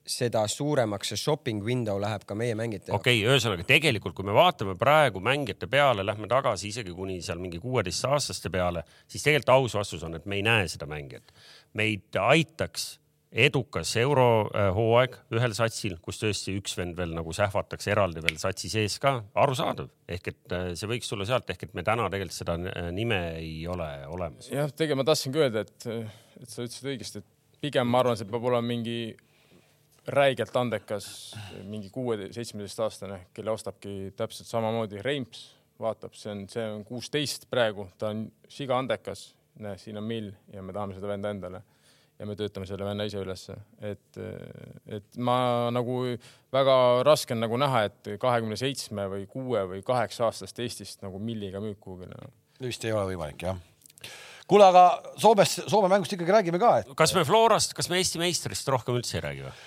[0.09, 3.01] seda suuremaks see shopping window läheb ka meie mängijate jaoks.
[3.01, 7.41] okei okay,, ühesõnaga tegelikult, kui me vaatame praegu mängijate peale, lähme tagasi isegi kuni seal
[7.41, 11.33] mingi kuueteistaastaste peale, siis tegelikult aus vastus on, et me ei näe seda mängijat.
[11.77, 12.95] meid aitaks
[13.29, 18.97] edukas eurohooaeg ühel satsil, kus tõesti üks vend veel nagu sähvatakse eraldi veel satsi sees
[19.01, 19.91] ka, arusaadav.
[20.09, 23.19] ehk et äh, see võiks tulla sealt, ehk et me täna tegelikult seda äh, nime
[23.37, 24.49] ei ole olemas.
[24.49, 25.87] jah, tegelikult ma tahtsingi öelda, et,
[26.41, 29.13] et sa ütlesid õigesti, et pigem ma arvan, see peab olema mingi
[30.09, 31.35] räigelt andekas,
[31.69, 38.09] mingi kuue-seitsmeteistaastane, kelle ostabki täpselt samamoodi Reims, vaatab, see on, see on kuusteist praegu, ta
[38.09, 41.61] on siga andekas näe, siin on mill ja me tahame seda venda endale
[42.19, 43.55] ja me töötame selle venna ise ülesse,
[43.85, 44.19] et,
[44.91, 45.37] et ma
[45.71, 46.01] nagu
[46.53, 46.75] väga
[47.07, 51.63] raske on nagu näha, et kahekümne seitsme või kuue või kaheksa aastast Eestist nagu milliga
[51.63, 52.31] müüb kuhugile no..
[52.63, 53.59] vist ei ole võimalik jah.
[54.49, 54.85] kuule, aga
[55.21, 58.99] Soomes, Soome mängust ikkagi räägime ka, et kas me Florast, kas me Eesti meistrist rohkem
[58.99, 59.57] üldse ei räägi või?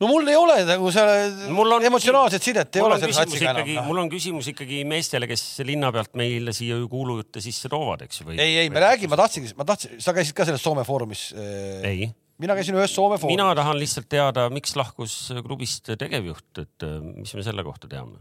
[0.00, 3.32] No mul ei ole nagu selle Mul on emotsionaalset sidet ei mul ole selle küsimus
[3.32, 3.72] satsiga enam.
[3.78, 3.88] noh.
[3.88, 8.20] mul on küsimus ikkagi meestele, kes linna pealt meile siia ju kuulujutte sisse toovad, eks
[8.20, 8.38] ju, või?
[8.42, 11.28] ei, ei, me räägime, ma tahtsingi, ma tahtsin, sa käisid ka selles Soome foorumis.
[11.36, 12.10] ei,
[12.42, 13.38] mina käisin ühes Soome foorumis.
[13.38, 18.20] mina tahan lihtsalt teada, miks lahkus klubist tegevjuht, et äh, mis me selle kohta teame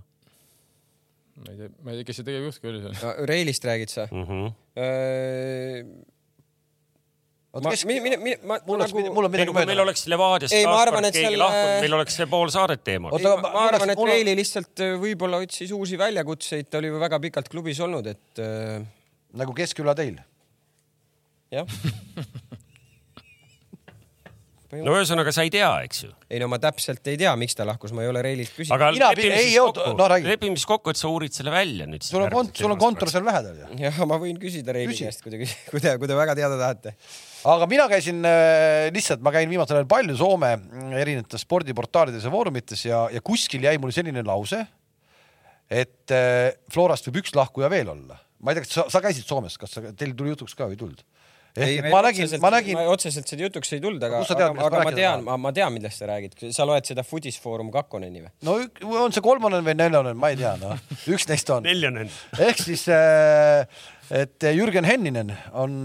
[1.36, 3.24] ma ei tea, ma ei tea, kes see tegevjuht ka oli seal.
[3.28, 4.08] Reilist räägid sa?
[4.12, 4.28] mm?
[4.30, 4.54] -hmm.
[7.64, 9.84] ma, kes, mine, mine, mine, ma mul oleks nagu, mul on midagi kui meil mööda.
[9.86, 12.50] oleks Levadiast Ei, ma taas arvan, kord et keegi seal- lahkunud, meil oleks see pool
[12.52, 13.14] saadet teemal.
[13.16, 16.68] Oota, ma, ma- ma arvan, et mul on- Reili lihtsalt äh, võib-olla otsis uusi väljakutseid,
[16.70, 18.84] ta oli ju väga pikalt klubis olnud, et äh,
[19.40, 20.20] nagu Keskküla teil.
[21.52, 21.66] jah.
[24.84, 26.10] no ühesõnaga, sa ei tea, eks ju.
[26.32, 28.76] ei no ma täpselt ei tea, miks ta lahkus, ma ei ole Reililt küsinud.
[28.76, 31.88] aga Mina- lepime ei, siis kokku no lepime siis kokku, et sa uurid selle välja
[31.90, 32.06] nüüd.
[32.06, 33.70] sul on kont-, sul on kontor seal lähedal ju.
[33.84, 35.08] jah, ma võin küsida Reili Küsi.
[35.08, 36.96] käest, kui te, kui te, kui te väga teada tahate.
[37.56, 42.34] aga mina käisin äh, lihtsalt, ma käin viimasel ajal palju Soome mm, erinevates spordiportaalides ja
[42.34, 44.66] foorumites ja, ja kuskil jäi mul selline lause,
[45.70, 48.20] et äh, Florast võib üks lahkuja veel olla.
[48.42, 50.78] ma ei tea, kas sa, sa käisid Soomes, kas sa, teil tuli jutuks ka või
[50.78, 51.06] ei tulnud?
[51.56, 55.24] Et ma nägin, ma nägin, otseselt seda jutuks ei tulnud, aga, aga, aga ma tean,
[55.26, 56.38] ma, ma tean, millest sa räägid.
[56.56, 58.32] sa loed seda Foodis Foorum Kakkoneni või?
[58.48, 60.76] no ük- on see kolmane või neljane, ma ei tea, noh,
[61.16, 61.64] üks neist on.
[61.68, 62.08] neljane.
[62.50, 62.86] ehk siis,
[64.24, 65.84] et Jürgen Henninen on,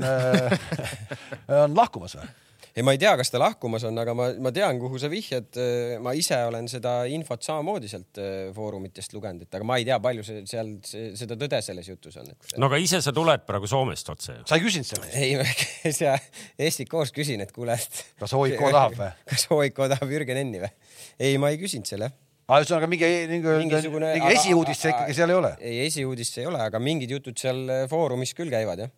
[1.62, 2.30] on lahkumas või?
[2.74, 5.58] ei, ma ei tea, kas ta lahkumas on, aga ma, ma tean, kuhu sa vihjad.
[6.04, 9.98] ma ise olen seda infot samamoodi sealt äh, foorumitest lugenud, et aga ma ei tea,
[10.02, 12.56] palju see seal see, seda tõde selles jutus on, et.
[12.60, 14.46] no aga ise sa tuled praegu Soomest otse ju.
[14.48, 15.18] sa ei küsinud sellest?
[15.18, 19.12] ei, ma käisin STK-s küsin, et kuule, et kas OIK tahab või?
[19.32, 20.72] kas OIK tahab Jürgen Enni või?
[21.18, 22.12] ei, ma ei küsinud selle.
[22.46, 25.52] aga ühesõnaga mingi, mingi, mingisugune mingi esiuudist see ikkagi seal ei ole?
[25.58, 28.94] ei, esiuudist see ei ole, aga mingid jutud seal äh, foorumis küll käivad jah.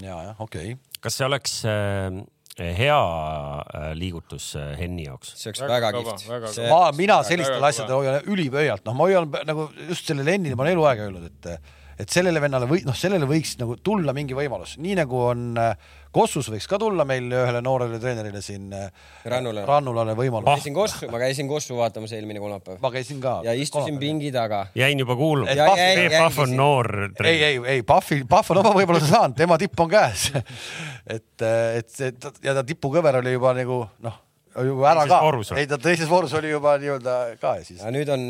[0.00, 0.98] ja, jah, okei okay..
[1.04, 2.22] kas see oleks äh,
[2.58, 5.32] hea äh, liigutus äh, Henni jaoks?
[5.38, 6.60] see oleks Väga väga, kihvt.
[6.70, 10.76] ma, mina sellistel asjadel hoian ülipöialt, noh, ma hoian nagu just sellele Lennile ma olen
[10.76, 11.50] eluaeg öelnud, et
[11.98, 15.74] et sellele vennale või noh, sellele võiks nagu tulla mingi võimalus, nii nagu on äh,
[16.14, 18.90] Kossus võiks ka tulla meil ühele noorele treenerile siin äh,
[19.26, 19.64] Rannulale.
[19.66, 20.46] Rannulale võimalus.
[20.50, 23.40] käisin Kossu, ma käisin Kossu vaatamas eelmine kolmapäev ma käisin ka.
[23.46, 23.98] ja istusin.
[24.02, 24.66] pingi taga.
[24.78, 25.50] jäin juba kuulma.
[25.50, 27.48] Et Ja- Pahv- Pahv on noor ei, treener.
[27.48, 30.30] ei, ei Pahvi, Pahv on oma võimaluse saanud, tema tipp on käes.
[31.16, 32.12] et, et see
[32.44, 34.20] ja ta tipukõver oli juba nagu noh,
[34.62, 35.20] juba ära ka
[35.58, 38.28] ei, ta teises voorus oli juba nii-öelda ka ja siis aga nüüd on,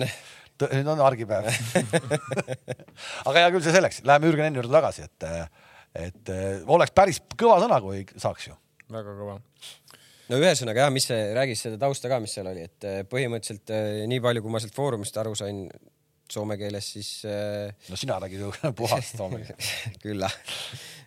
[0.62, 1.48] nüüd on argipäev.
[3.28, 5.26] aga hea küll, see selleks, läheme Jürgen Enni juurde tagasi, et,
[6.06, 6.34] et
[6.70, 8.58] oleks päris kõva sõna, kui saaks ju.
[8.94, 9.38] väga kõva.
[10.30, 13.74] no ühesõnaga jah, mis see, räägis seda tausta ka, mis seal oli, et äh, põhimõtteliselt
[13.74, 15.64] äh, nii palju, kui ma sealt foorumist aru sain
[16.30, 19.72] soome keeles, siis äh, no sina räägid ju puhast soome keelt.
[20.04, 20.38] küll jah,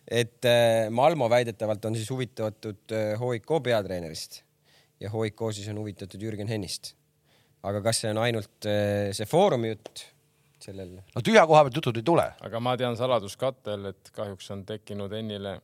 [0.08, 0.46] et
[0.96, 4.42] Malmo väidetavalt on siis huvitatud HIK peatreenerist
[5.04, 6.94] ja HIK siis on huvitatud Jürgen Hennist.
[7.69, 10.03] Aga kas see on ainult äh, see Foorumi jutt
[10.63, 10.97] sellel?
[11.15, 12.27] no tühja koha pealt jutud ei tule.
[12.49, 15.58] aga ma tean saladuskattel, et kahjuks on tekkinud Ennile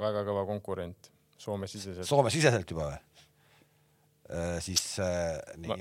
[0.00, 2.04] väga kõva konkurent Soome-siseselt.
[2.04, 2.98] Soome-siseselt juba või?
[4.62, 5.78] siis äh, nii Ma-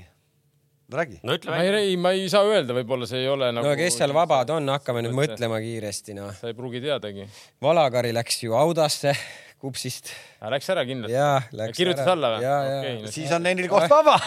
[0.90, 1.20] no räägi.
[1.24, 3.68] no ütle ma ei ei, ma ei saa öelda, võib-olla see ei ole nagu.
[3.68, 6.32] no kes seal vabad on, hakkame nüüd mõtlema kiiresti noh.
[6.38, 7.28] sa ei pruugi teadagi.
[7.62, 9.14] Valagari läks ju Audasse
[9.60, 10.12] kupsist
[10.50, 11.14] Läks ära kindlasti.
[11.16, 12.12] ja läks kirjutas ära.
[12.16, 12.44] alla või?
[12.46, 14.16] ja, ja Okei, no siis on Ennil koht vaba.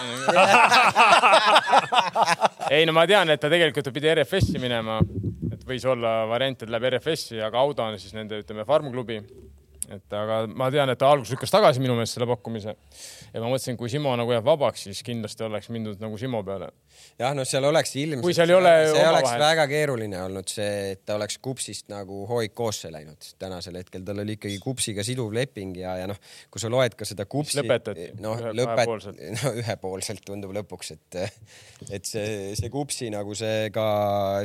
[2.75, 4.95] ei no ma tean, et ta tegelikult pidi RFS-i minema,
[5.53, 9.19] et võis olla variant, et läheb RFS-i, aga Auda on siis nende, ütleme, farmklubi.
[9.91, 12.75] Et aga ma tean, et ta alguses lükkas tagasi minu meelest selle pakkumise.
[13.33, 16.69] ja ma mõtlesin, kui Simo nagu jääb vabaks, siis kindlasti oleks mindud nagu Simo peale.
[17.19, 18.23] jah, no seal oleks ilmselt.
[18.23, 21.89] Kui seal ei ole see oleks omavahel- väga keeruline olnud see, et ta oleks kupsist
[21.91, 26.21] nagu hoikosse läinud tänasel hetkel, tal oli ikkagi kupsiga siduv leping ja, ja noh,
[26.53, 27.59] kui sa loed ka seda kupsi.
[27.61, 29.11] lõpetati noh, lõpet-
[29.43, 31.23] no ühepoolselt tundub lõpuks, et,
[31.91, 33.87] et see, see kupsi nagu see ka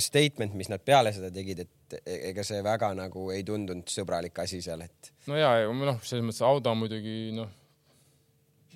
[0.01, 4.61] statement, mis nad peale seda tegid, et ega see väga nagu ei tundunud sõbralik asi
[4.63, 7.51] seal, et no ja, noh, selles mõttes Auda on muidugi noh,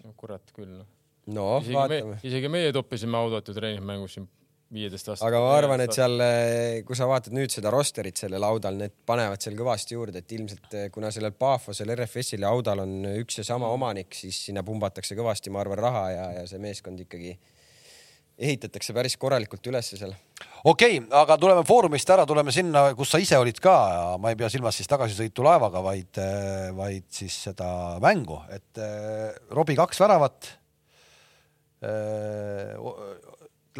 [0.04, 0.88] no kurat küll noh.
[1.34, 2.22] noh, isegi, me, vaatame.
[2.28, 4.30] isegi meie toppisime Audat ju treeningmängus siin
[4.72, 5.28] viieteist aastat.
[5.28, 6.24] aga ma arvan, et seal,
[6.88, 10.78] kui sa vaatad nüüd seda rosterit sellel Audal, need panevad seal kõvasti juurde, et ilmselt
[10.96, 15.54] kuna sellel Pafosel, RFS-il ja Audal on üks ja sama omanik, siis sinna pumbatakse kõvasti,
[15.54, 17.36] ma arvan, raha ja, ja see meeskond ikkagi,
[18.42, 20.14] ehitatakse päris korralikult ülesse seal.
[20.64, 23.76] okei okay,, aga tuleme Foorumist ära, tuleme sinna, kus sa ise olid ka,
[24.22, 26.22] ma ei pea silmas siis tagasisõitu laevaga, vaid,
[26.78, 27.70] vaid siis seda
[28.04, 30.58] mängu, et äh, Robbie kaks väravat.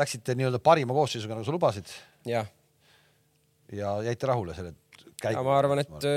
[0.02, 1.92] Läksite nii-öelda parima koosseisuga, nagu sa lubasid.
[2.26, 2.48] jah.
[3.72, 4.74] ja jäite rahule selle
[5.22, 5.44] käigu?
[5.46, 6.08] ma arvan, et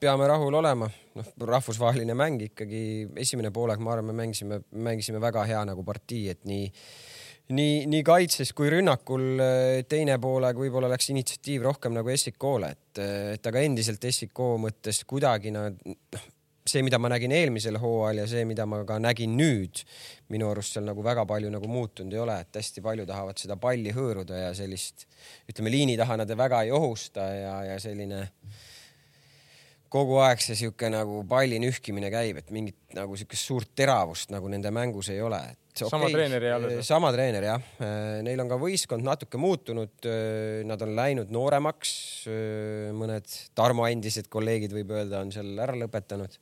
[0.00, 2.84] peame rahul olema, noh, rahvusvaheline mäng ikkagi,
[3.20, 6.70] esimene poolek, ma arvan, me mängisime, mängisime väga hea nagu partii, et nii
[7.52, 9.42] nii, nii kaitses kui rünnakul
[9.88, 13.02] teine poolega võib-olla läks initsiatiiv rohkem nagu SIK-le, et,
[13.36, 16.30] et aga endiselt SIK mõttes kuidagi nad, noh,
[16.64, 19.82] see, mida ma nägin eelmisel hooajal ja see, mida ma ka nägin nüüd,
[20.32, 23.58] minu arust seal nagu väga palju nagu muutunud ei ole, et hästi palju tahavad seda
[23.60, 25.04] palli hõõruda ja sellist,
[25.50, 28.24] ütleme liini taha nad väga ei ohusta ja, ja selline
[29.92, 34.48] kogu aeg see sihuke nagu palli nühkimine käib, et mingit nagu siukest suurt teravust nagu
[34.50, 35.90] nende mängus ei ole, et Okay.
[35.90, 36.86] sama treeneri alles?
[36.86, 37.62] sama treener jah,
[38.22, 40.06] neil on ka võistkond natuke muutunud,
[40.70, 41.94] nad on läinud nooremaks,
[42.94, 46.38] mõned Tarmo endised kolleegid, võib öelda, on seal ära lõpetanud.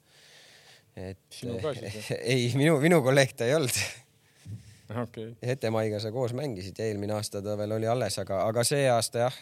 [1.00, 2.10] et sinu ka siis?
[2.34, 3.78] ei, minu, minu kolleeg ta ei olnud
[5.06, 5.30] okay..
[5.48, 9.24] Hetemaiga sa koos mängisid ja eelmine aasta ta veel oli alles, aga, aga see aasta
[9.24, 9.38] jah,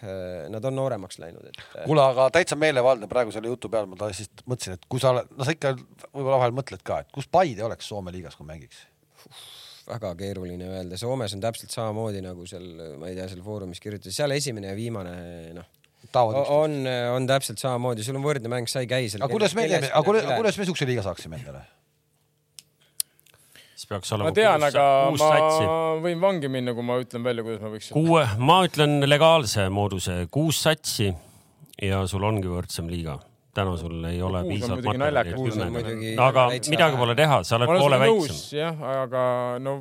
[0.54, 1.64] nad on nooremaks läinud, et.
[1.82, 5.34] kuule, aga täitsa meelevaldne praegu selle jutu peal ma siis mõtlesin, et kui sa oled,
[5.34, 8.86] no sa ikka võib-olla vahel mõtled ka, et kus Paide oleks Soome liigas, kui mängiks
[9.90, 14.14] väga keeruline öelda, Soomes on täpselt samamoodi nagu seal, ma ei tea, seal Foorumis kirjutati,
[14.14, 15.14] seal esimene ja viimane,
[15.56, 15.68] noh.
[16.14, 16.78] on,
[17.16, 19.24] on täpselt samamoodi, sul on võrdne mäng, sa ei käi seal.
[19.24, 21.64] aga kuidas me, aga kuidas, kuidas me siukse liiga saaksime endale?
[23.80, 24.28] siis peaks olema.
[24.28, 25.72] ma tean, aga ma satsi.
[26.04, 27.90] võin vangi minna, kui ma ütlen välja, kuidas ma võiks.
[27.96, 31.10] kuue, ma ütlen legaalse mooduse, kuus satsi
[31.80, 33.18] ja sul ongi võrdsem liiga
[33.54, 36.14] täna sul ei ole piisavalt materjali.
[36.28, 38.40] aga midagi pole teha, sa oled poole väiksem.
[38.58, 39.22] jah, aga
[39.62, 39.76] no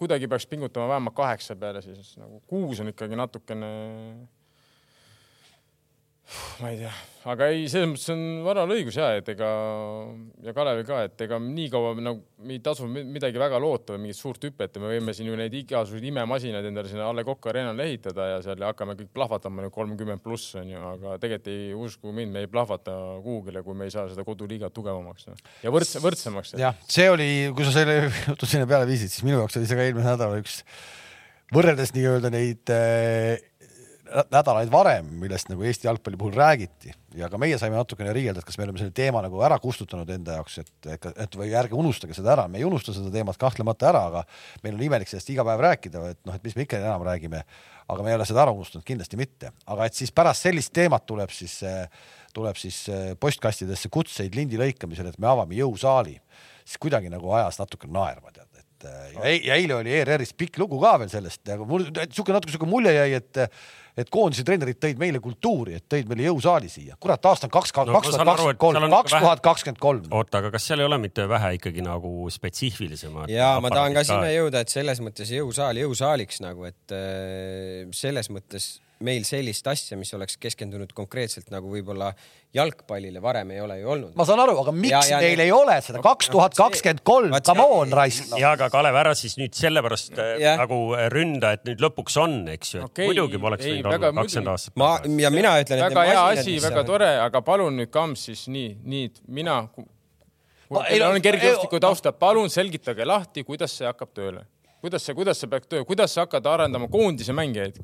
[0.00, 3.70] kuidagi peaks pingutama vähemalt kaheksa peale, siis nagu kuus on ikkagi natukene
[6.62, 6.90] ma ei tea,
[7.28, 9.48] aga ei, selles mõttes on Varral õigus ja et ega
[10.46, 14.18] ja Kalevil ka, et ega nii kaua nagu ei tasu midagi väga loota või mingit
[14.18, 17.50] suurt hüpet ja me võime siin ju neid igasuguseid imemasinaid endale sinna A Le Coq
[17.52, 22.32] Arena'le ehitada ja seal hakkame kõik plahvatama kolmkümmend pluss onju, aga tegelikult ei usku mind,
[22.32, 25.38] me ei plahvata kuhugile, kui me ei saa seda koduliigat tugevamaks no.
[25.62, 26.56] ja võrdse, võrdsemaks.
[26.60, 29.76] jah, see oli, kui sa selle jutu sinna peale viisid, siis minu jaoks oli see
[29.76, 30.62] ka eelmine nädal üks
[31.54, 33.36] võrreldes nii-öelda neid äh,
[34.14, 36.92] nädalaid varem, millest nagu Eesti jalgpalli puhul räägiti.
[37.18, 40.10] Ja ka meie saime natukene riielda, et kas me oleme selle teema nagu ära kustutanud
[40.10, 43.90] enda jaoks, et, et, või ärge unustage seda ära, me ei unusta seda teemat kahtlemata
[43.90, 44.24] ära, aga
[44.64, 47.44] meil on imelik sellest iga päev rääkida, et noh, et mis me ikka enam räägime,
[47.90, 51.06] aga me ei ole seda ära unustanud, kindlasti mitte, aga et siis pärast sellist teemat
[51.06, 51.60] tuleb siis,
[52.34, 52.84] tuleb siis
[53.22, 56.18] postkastidesse kutseid lindi lõikamisel, et me avame jõusaali,
[56.64, 58.64] siis kuidagi nagu ajas natuke naerma, tead et
[59.14, 62.72] ja, ja eile oli ERR-is pikk lugu ka veel sellest, aga mul niisugune natuke niisugune
[62.72, 63.40] mulje jäi, et
[63.98, 66.96] et koondise treenerid tõid meile kultuuri, et tõid meile jõusaali siia.
[67.00, 70.08] kurat, aasta on kaks tuhat kakskümmend kolm, kaks tuhat kakskümmend kolm.
[70.10, 73.30] oota, aga kas seal ei ole mitte vähe ikkagi nagu spetsiifilisemad?
[73.32, 78.30] ja ma tahan ka sinna jõuda, et selles mõttes jõusaal jõusaaliks nagu, et äh, selles
[78.34, 78.74] mõttes
[79.04, 82.10] meil sellist asja, mis oleks keskendunud konkreetselt nagu võib-olla
[82.54, 84.12] jalgpallile varem ei ole ju olnud.
[84.18, 85.44] ma saan aru, aga miks ja, ja meil need...
[85.46, 88.40] ei ole seda kaks tuhat kakskümmend kolm, come on, raisk no..
[88.40, 90.54] ja aga Kalev, ära siis nüüd sellepärast äh, ja.
[90.60, 94.54] nagu äh, ründa, et nüüd lõpuks on, eks ju, okay, muidugi poleks võinud olla kakskümmend
[94.54, 94.76] aastat.
[94.80, 94.92] ma
[95.26, 98.70] ja mina ütlen, et väga hea asi, väga tore, aga palun nüüd Kams siis nii,
[98.82, 99.60] nii mina.
[100.74, 104.46] Teil on kergejõustiku tausta, palun selgitage lahti, kuidas see hakkab tööle
[104.84, 107.80] kuidas see, kuidas see peaks töö, kuidas sa hakkad arendama koondise mängijaid?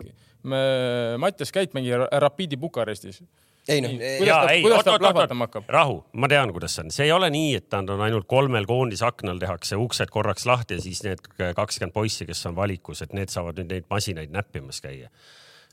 [1.21, 3.23] Mattias Käit mängib Rapidi Bukarestis
[3.69, 5.69] ei noh, kuidas ta, ta plahvatama hakkab?
[5.69, 8.67] rahu, ma tean, kuidas see on, see ei ole nii, et nad on ainult kolmel
[8.69, 13.33] koondisaknal tehakse uksed korraks lahti ja siis need kakskümmend poissi, kes on valikus, et need
[13.33, 15.11] saavad nüüd neid masinaid näppimas käia.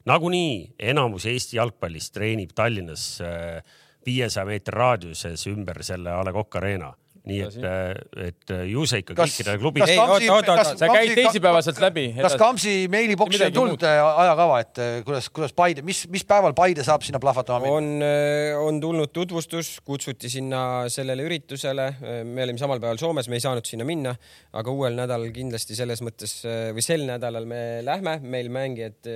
[0.06, 3.64] nagunii enamus Eesti jalgpallist treenib Tallinnas äh,
[4.06, 6.94] viiesaja meetri raadiuses ümber selle A Le Coq Arena
[7.28, 9.94] nii et, äh, et äh, ju see ikka kõikidele klubidele.
[9.94, 12.06] ei, oota, oota, oota, sa käid teisipäevaselt läbi.
[12.18, 16.86] kas Kamsi meiliboksi on tulnud äh, ajakava, et kuidas, kuidas Paide, mis, mis päeval Paide
[16.88, 17.78] saab sinna plahvatama minna?
[17.78, 20.62] on, on tulnud tutvustus, kutsuti sinna
[20.94, 21.90] sellele üritusele.
[22.28, 24.16] me olime samal päeval Soomes, me ei saanud sinna minna,
[24.58, 29.12] aga uuel nädalal kindlasti selles mõttes või sel nädalal me lähme, meil mängijad,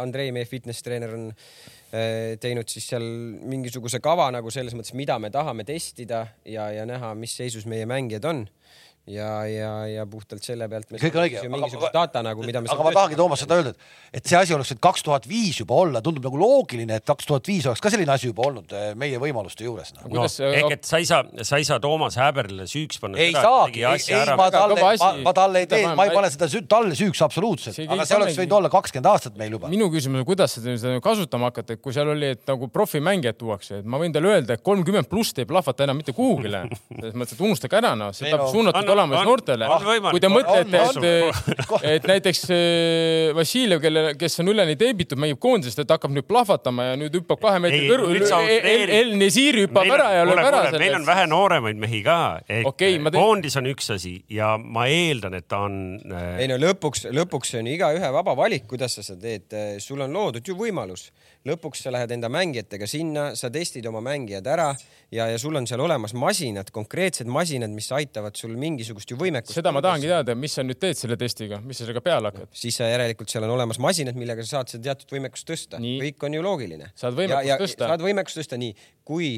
[0.00, 1.30] Andrei, meie fitness treener on
[1.90, 3.04] teinud siis seal
[3.46, 7.86] mingisuguse kava nagu selles mõttes, mida me tahame testida ja, ja näha, mis seisus meie
[7.86, 8.46] mängijad on.
[9.06, 12.42] ja, ja, ja puhtalt selle pealt me Kõik on õige, ju aga- mingisuguse data nagu,
[12.46, 13.90] mida me aga ma tahangi Toomas seda öelda, et,
[14.20, 17.28] et see asi oleks võinud kaks tuhat viis juba olla, tundub nagu loogiline, et kaks
[17.28, 20.04] tuhat viis oleks ka selline asi juba olnud eh, meie võimaluste juures no..
[20.04, 23.20] no, Kuidas see- ehk et sa ei saa, sa ei saa Toomas Häberile süüks panna.
[23.22, 26.50] ei saagi, ei, ei ma talle, ma, ma talle ei tee, ma- ei pane seda
[26.50, 29.70] süü, talle süüks absoluutselt, aga see oleks võinud olla kakskümmend aastat meil juba.
[29.72, 33.38] minu küsimus on, kuidas seda seda kasutama hakata, et kui seal oli, et nagu profimängijad
[33.38, 36.64] tuuakse, et ma võin teile öelda, et kolmkümmend pluss ei plahvata enam mitte kuhugile.
[36.96, 39.68] selles mõttes, et unustage ära noh, see peab no, suunatud olema on- noortele.
[40.10, 45.84] Kui te mõtlete, et, et näiteks äh, Vassiljev, kelle, kes on üleni teebitud, mängib koondisest,
[45.84, 48.40] et hakkab nüüd plahvatama ja nüüd hüppab kahe meetri Ei, kõrval nüüd sa.
[48.46, 53.16] El, Neziri hüppab ära ja lööb ära meil on vähe nooremaid mehi ka, ma teen-
[53.20, 55.78] koondis on üks asi ja ma eeldan, et ta on
[56.10, 59.80] äh, ei no lõpuks, lõpuks on igaühe vaba valik, kuidas sa seda teed.
[59.82, 61.10] sul on loodud ju võimalus.
[61.46, 64.68] Lõpuks sa lähed enda mängijatega sinna, sa testid oma mängijad ära
[65.12, 69.56] ja, ja sul on seal olemas masinad, konkreetsed masinad, mis aitavad sul mingisugust ju võimekust.
[69.56, 72.52] seda ma tahangi teada, mis sa nüüd teed selle testiga, mis sa sellega peale hakkad?
[72.56, 75.82] siis sa järelikult seal on olemas masinad, millega sa saad seda teatud võimekust tõsta.
[75.82, 76.90] Kõik on ju loogiline.
[76.98, 77.92] Saad võimekust tõsta.
[77.92, 78.74] saad võimekust tõsta nii,
[79.06, 79.30] kui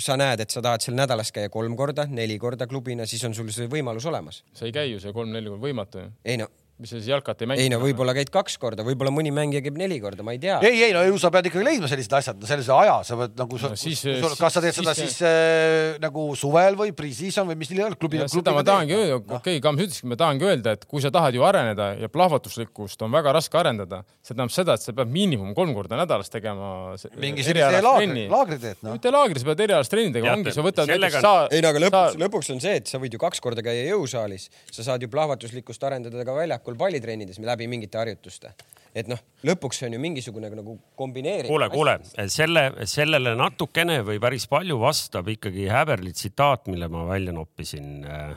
[0.00, 3.34] sa näed, et sa tahad seal nädalas käia kolm korda, neli korda klubina, siis on
[3.36, 4.42] sul see võimalus olemas.
[4.54, 6.12] sa ei käi ju see kolm-neli kord võimatu ju.
[6.24, 6.48] ei no,
[6.82, 7.62] mis sa siis jalkat ei mängi?
[7.62, 10.56] ei no võib-olla käid kaks korda, võib-olla mõni mängija käib neli korda, ma ei tea.
[10.66, 13.60] ei, ei no ju sa pead ikkagi leidma sellised asjad, sellise aja, sa pead nagu
[13.64, 14.02] No siis-
[14.40, 17.94] kas sa teed siis- seda siis- siis äh, nagu suvel või pre-season või mis neil
[17.94, 18.18] klubi.
[18.18, 21.12] Ja seda ma tahangi öelda, okei okay,, Kams ütleski, ma tahangi öelda, et kui sa
[21.14, 25.12] tahad ju areneda ja plahvatuslikkust on väga raske arendada, see tähendab seda, et sa pead
[25.14, 28.96] miinimum kolm korda nädalas tegema se- mingi sellise erialast laagri laagri teed noh.
[28.98, 31.68] mitte laagri, sa pead erialast trenni tegema, ongi, sa võtad näiteks on- sa ei no
[31.70, 35.00] aga lõpuks, lõpuks on see, et sa võid ju kaks korda käia jõusaalis, sa saad
[35.06, 38.54] ju plahvatuslikkust arendada ka väljakul pallitrennides läbi mingite harjutuste.
[38.94, 41.50] et noh, lõpuks on ju mingisugune nagu kombineerimine.
[41.50, 41.98] kuule, kuule,
[42.30, 48.36] selle, sellele natukene või päris palju vastab ikkagi Häberli tsitaat, mille ma välja noppisin äh,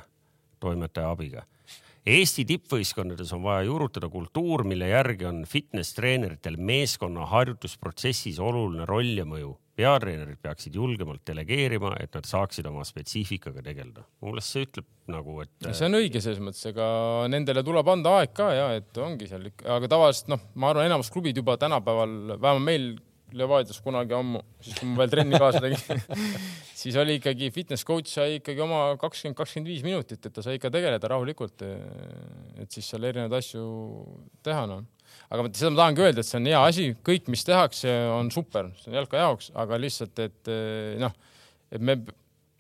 [0.60, 1.46] toimetaja abiga.
[2.08, 9.18] Eesti tippvõistkondades on vaja juurutada kultuur, mille järgi on fitness treeneritel meeskonna harjutusprotsessis oluline roll
[9.18, 9.58] ja mõju.
[9.78, 14.06] Peatreenerid peaksid julgemalt delegeerima, et nad saaksid oma spetsiifikaga tegeleda.
[14.22, 16.88] mu meelest see ütleb nagu, et see on õige selles mõttes, ega
[17.32, 21.12] nendele tuleb anda aeg ka ja et ongi seal aga tavaliselt noh, ma arvan, enamus
[21.14, 22.96] klubid juba tänapäeval, vähemalt meil
[23.36, 26.04] Levadias kunagi ammu, siis kui ma veel trenni kaasa tegin,
[26.82, 30.56] siis oli ikkagi fitness coach sai ikkagi oma kakskümmend, kakskümmend viis minutit, et ta sai
[30.56, 31.66] ikka tegeleda rahulikult.
[32.58, 33.66] et siis seal erinevaid asju
[34.48, 34.86] teha noh.
[35.30, 38.72] Aga seda ma tahangi öelda, et see on hea asi, kõik, mis tehakse, on super,
[38.82, 41.16] see on jalka jaoks, aga lihtsalt, et eh, noh,
[41.74, 41.98] et me,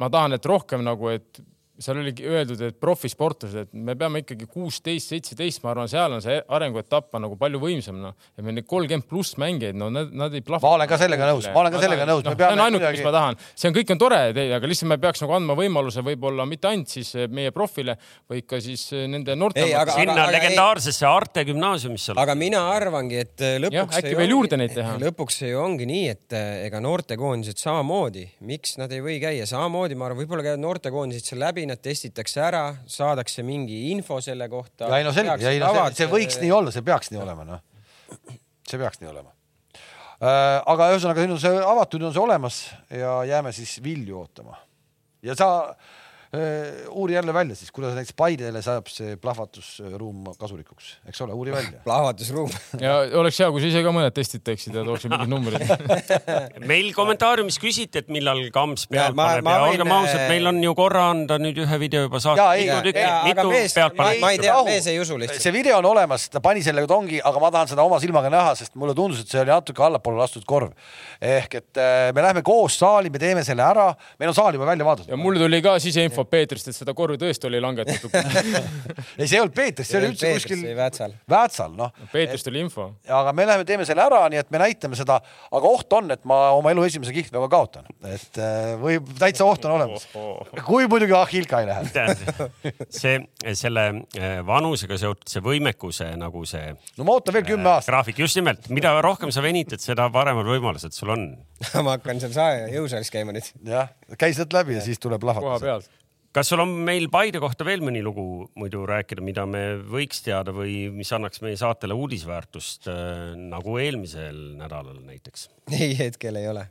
[0.02, 1.42] ma tahan, et rohkem nagu, et
[1.80, 6.24] seal oligi öeldud, et profisportlased, et me peame ikkagi kuusteist, seitseteist, ma arvan, seal on
[6.24, 8.16] see arenguetapp on nagu palju võimsam, noh.
[8.38, 10.66] et meil neid kolmkümmend pluss mängijaid, no nad, nad ei plahva.
[10.68, 12.40] Ma olen ka sellega nõus, ma olen ka sellega nõus, me no,.
[12.40, 14.22] peame see on ainuke kuidagi- mis ma tahan, see on, kõik on tore,
[14.58, 17.98] aga lihtsalt me peaks nagu andma võimaluse võib-olla mitte ainult siis meie profile,
[18.32, 19.62] vaid ka siis nende noorte.
[19.62, 22.18] Ei, aga- sinna aga- legendaarsesse Arte gümnaasiumisse.
[22.18, 24.98] aga mina arvangi, et äh, lõpuks äkki veel ongi- juurde neid teha.
[25.06, 29.96] lõpuks see ju ongi nii, et ega noortekoondised samamoodi, miks nad ei või käia, samamoodi
[29.96, 34.90] ma arvan, võib-olla käivad noortekoondised seal läbi, nad testitakse ära, saadakse mingi info selle kohta.
[34.98, 37.64] ei no selge, ei no see, see võiks nii olla, see peaks nii olema, noh.
[38.68, 39.34] see peaks nii olema.
[40.20, 44.58] aga ühesõnaga, siin on see avatud, on see olemas ja jääme siis vilju ootama.
[45.26, 45.96] ja sa äh,
[46.92, 51.80] uuri jälle välja siis, kuidas näiteks Paidele saab see plahvatusruum kasulikuks, eks ole, uuri välja.
[51.88, 52.52] plahvatusruum.
[52.82, 55.64] ja oleks hea, kui sa ise ka mõned testid teeksid ja tooksid mingid numbrid.
[56.72, 60.52] meil kommentaariumis küsiti, et millal Kams pealt ma- paneb ma ja olgem ausad, äh, meil
[60.52, 62.92] on ju korra anda nüüd ühe video juba Jaa, saates.
[62.92, 65.44] ei, mitu mees, pealt ma, ma ei tea, mees ei usu lihtsalt.
[65.44, 68.56] see video on olemas, ta pani sellega tongi, aga ma tahan seda oma silmaga näha,
[68.60, 70.74] sest mulle tundus, et see oli natuke allapoole lastud korv.
[71.22, 74.68] ehk et äh, me lähme koos saali, me teeme selle ära, meil on saal juba
[74.70, 75.20] välja vaadatud ja.
[75.20, 78.14] mul tuli ka siseinfo Peetrist, et seda korvi tõesti oli langetatud.
[79.20, 81.14] ei, see ei olnud Peetrist, see oli üldse Peetrist, kuskil oli Väätsal.
[81.30, 81.94] Väätsal, noh.
[82.12, 82.90] Peetrist tuli info.
[83.20, 85.20] aga me läheme teeme selle ära, nii et me näitame seda,
[85.52, 89.66] aga oht on, et ma oma elu esimese kihtpäeva kaotan, et äh, võib täitsa oht
[89.68, 90.08] on olemas.
[90.66, 92.08] kui muidugi Ahilka ei lähe.
[92.90, 93.20] see,
[93.58, 93.88] selle
[94.18, 97.92] eh, vanusega seotud see võimekuse nagu see no ma ootan veel kümme aastat.
[97.92, 101.30] graafik, just nimelt, mida rohkem sa venitad, seda paremad võimalused sul on.
[101.86, 103.52] ma hakkan seal saa- jõusaalis käima nüüd.
[103.68, 105.66] jah, käi sealt läbi ja siis tuleb koha plahvatus.
[105.66, 105.94] pealt.
[106.38, 110.54] Kas sul on meil Paide kohta veel mõni lugu muidu rääkida, mida me võiks teada
[110.54, 115.48] või mis annaks meie saatele uudisväärtust äh, nagu eelmisel nädalal näiteks?
[115.74, 116.68] ei, hetkel ei ole.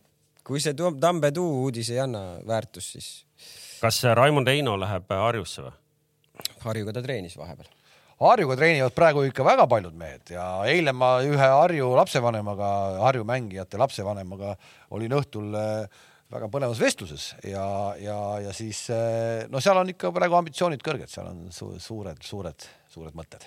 [0.46, 3.08] kui see Tambetuu uudis ei anna väärtust, siis
[3.80, 5.74] kas Raimond Eino läheb Harjusse või?
[6.62, 7.72] Harjuga ta treenis vahepeal.
[8.20, 12.68] Harjuga treenivad praegu ikka väga paljud mehed ja eile ma ühe Harju lapsevanemaga,
[13.02, 14.54] Harju mängijate lapsevanemaga
[14.94, 17.66] olin õhtul äh, väga põnevas vestluses ja,
[18.02, 22.18] ja, ja siis eh, no seal on ikka praegu ambitsioonid kõrged, seal on su suured,
[22.26, 23.46] suured, suured mõtted.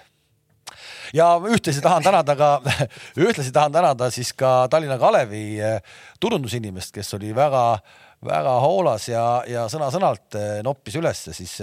[1.17, 2.49] Ja ühtlasi tahan tänada ka,
[3.25, 9.67] ühtlasi tahan tänada siis ka Tallinna Kalevi eh, turundusinimest, kes oli väga-väga hoolas ja, ja
[9.71, 11.57] sõna-sõnalt eh, noppis ülesse, siis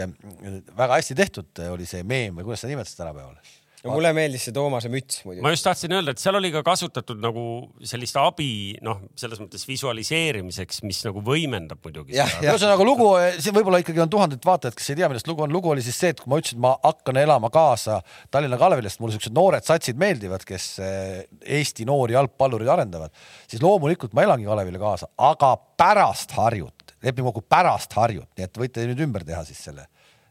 [0.77, 3.41] väga hästi tehtud oli see meem või kuidas sa nimetasid tänapäeval
[3.85, 5.43] no mulle meeldis see Toomase müts muidugi.
[5.45, 7.45] ma just tahtsin öelda, et seal oli ka kasutatud nagu
[7.87, 8.49] sellist abi,
[8.85, 12.16] noh, selles mõttes visualiseerimiseks, mis nagu võimendab muidugi.
[12.16, 13.09] ühesõnaga lugu,
[13.43, 15.53] see võib-olla ikkagi on tuhanded vaatajad, kes ei tea, millest lugu on.
[15.53, 18.01] lugu oli siis see, et kui ma ütlesin, et ma hakkan elama kaasa
[18.35, 21.27] Tallinna Kalevile, sest mulle siuksed noored satsid meeldivad, kes eh,
[21.59, 23.14] Eesti noori jalgpallureid arendavad,
[23.51, 28.59] siis loomulikult ma elangi Kalevile kaasa, aga pärast Harjut, lepime kokku pärast Harjut, nii et
[28.61, 29.87] võite nüüd ümber teha siis selle,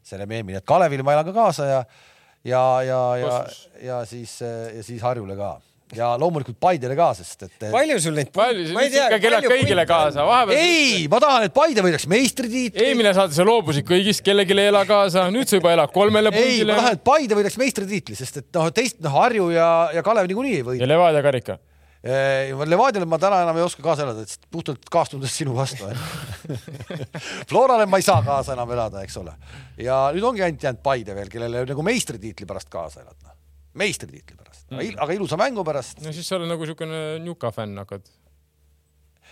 [0.06, 1.80] selle meemi, nii et Kalevile ma elan ka kaasa ja
[2.46, 3.38] ja, ja, ja,
[3.84, 5.56] ja siis, ja siis Harjule ka
[5.94, 7.68] ja loomulikult Paidele ka, sest et.
[7.74, 8.32] palju sul neid?
[8.34, 10.58] palju, sa ikka kellad kõigile kaasa, vahepeal.
[10.58, 12.88] ei, ma tahan, et Paide võidaks meistritiitli.
[12.88, 16.58] eelmine saade sa loobusid kõigist, kellelegi ei ela kaasa, nüüd sa juba elad kolmele pundile.
[16.58, 20.06] ei, ma tahan, et Paide võidaks meistritiitli, sest et noh, teist noh, Harju ja, ja
[20.06, 20.84] Kalev niikuinii ei võida.
[20.84, 21.60] ja Levadia karika
[22.06, 25.88] Levadiale ma täna enam ei oska kaasa elada, et puhtalt kaastundest sinu vastu
[27.50, 29.34] Florale ma ei saa kaasa enam elada, eks ole.
[29.82, 33.34] ja nüüd ongi ainult jäänud Paide veel, kellele nagu meistritiitli pärast kaasa elada.
[33.74, 36.04] meistritiitli pärast mm., aga ilusa mängu pärast.
[36.06, 38.06] no siis sa oled nagu niisugune Njuka fänn hakkad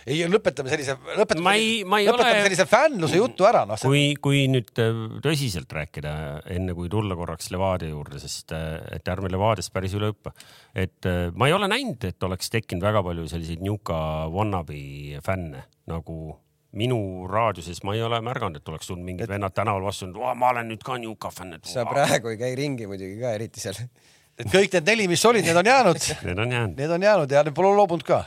[0.04, 2.44] ei, lõpetame sellise, lõpetame, ei, lõpetame ole...
[2.44, 3.80] sellise fännluse jutu ära, noh.
[3.80, 6.14] kui, kui nüüd äh, tõsiselt rääkida,
[6.54, 10.34] enne kui tulla korraks Levadia juurde, sest äh, et ärme Levadiast päris üle hüppa.
[10.76, 13.98] et äh, ma ei ole näinud, et oleks tekkinud väga palju selliseid Njuka
[14.32, 16.34] wannabe fänne nagu
[16.74, 19.30] minu raadiuses ma ei ole märganud, et oleks tulnud mingid et...
[19.30, 21.56] vennad tänaval vastu, ma olen nüüd ka Njuka fänn.
[21.64, 23.80] sa praegu ei käi ringi muidugi ka eriti seal.
[24.40, 26.78] et kõik need neli, mis olid, need on jäänud Need on jäänud.
[26.82, 28.24] Need on jäänud ja need pole loobunud ka.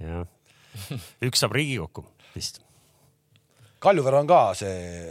[0.00, 0.26] jah
[1.28, 2.04] üks saab Riigikokku
[2.34, 2.60] vist.
[3.80, 5.10] Kaljuveer on ka see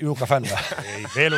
[0.00, 0.56] Juka fänn või?
[0.94, 1.36] ei, veel,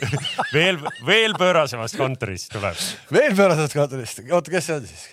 [0.56, 2.76] veel, veel pöörasemast kontorist tuleb.
[3.12, 5.06] veel pöörasemast kontorist, oota, kes see on siis?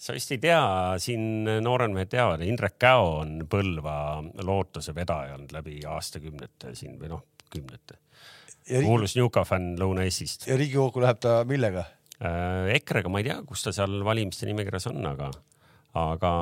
[0.00, 0.60] sa vist ei tea,
[1.02, 3.96] siin nooremad mehed teavad, Indrek Käo on Põlva
[4.48, 7.98] lootuse vedaja olnud läbi aastakümnete siin või noh, kümnete.
[8.70, 10.48] kuulus Juka fänn Lõuna-Eestist.
[10.48, 11.84] ja Riigikokku läheb ta millega
[12.22, 12.72] äh,?
[12.78, 15.28] EKRE-ga ma ei tea, kus ta seal valimiste nimekirjas on, aga
[15.98, 16.32] aga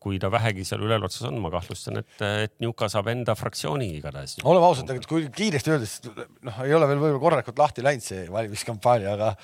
[0.00, 2.14] kui ta vähegi seal ülelotsas on, ma kahtlustan, et,
[2.46, 4.38] et Njuka saab enda fraktsiooni igatahes.
[4.40, 5.98] oleme ausad, tegelikult kui kiiresti öeldes,
[6.48, 9.34] noh, ei ole veel võib-olla korralikult lahti läinud see valimiskampaania, aga,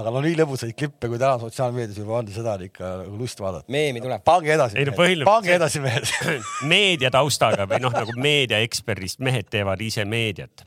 [0.00, 3.44] aga no nii lõbusaid klippe, kui täna sotsiaalmeedias juba on, seda on ikka nagu lust
[3.44, 3.68] vaadata.
[3.76, 4.24] meemi tuleb.
[4.24, 4.80] pange edasi.
[4.80, 5.28] ei no põhiline.
[5.28, 6.08] pange edasi mehed
[6.72, 10.64] meedia taustaga või noh, nagu meediaeksperdist mehed teevad ise meediat.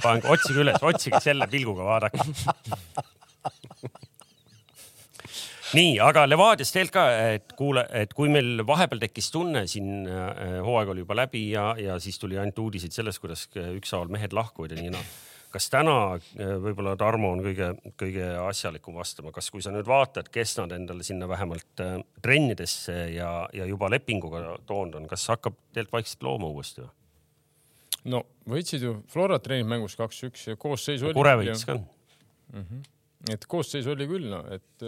[0.00, 2.24] pange, otsige üles, otsige selle pilguga, vaadake
[5.76, 7.04] nii, aga Levadiast tegelikult ka,
[7.34, 11.72] et kuule, et kui meil vahepeal tekkis tunne siin äh,, hooaeg oli juba läbi ja,
[11.80, 15.12] ja siis tuli ainult uudiseid sellest, kuidas ükshaaval mehed lahkuvad ja nii noh.
[15.52, 20.30] kas täna äh, võib-olla Tarmo on kõige, kõige asjalikum vastama, kas, kui sa nüüd vaatad,
[20.32, 25.56] kes nad endale sinna vähemalt äh, trennidesse ja, ja juba lepinguga toonud on, kas hakkab
[25.72, 26.92] tegelikult vaikselt looma uuesti või?
[28.12, 31.14] no võitsid ju, Flora treenib mängus kaks-üks ja koosseis oli.
[31.16, 32.64] Kure võitis ka mm.
[32.64, 32.82] -hmm.
[33.34, 34.86] et koosseis oli küll, no et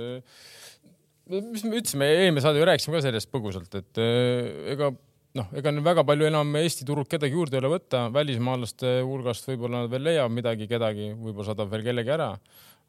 [1.30, 4.90] mis me ütlesime, eelmine saade ju rääkisime ka sellest põgusalt, et äh, ega
[5.38, 9.48] noh, ega nüüd väga palju enam Eesti turult kedagi juurde ei ole võtta, välismaalaste hulgast
[9.50, 12.34] võib-olla veel leiab midagi, kedagi, võib-olla saadab veel kellegi ära.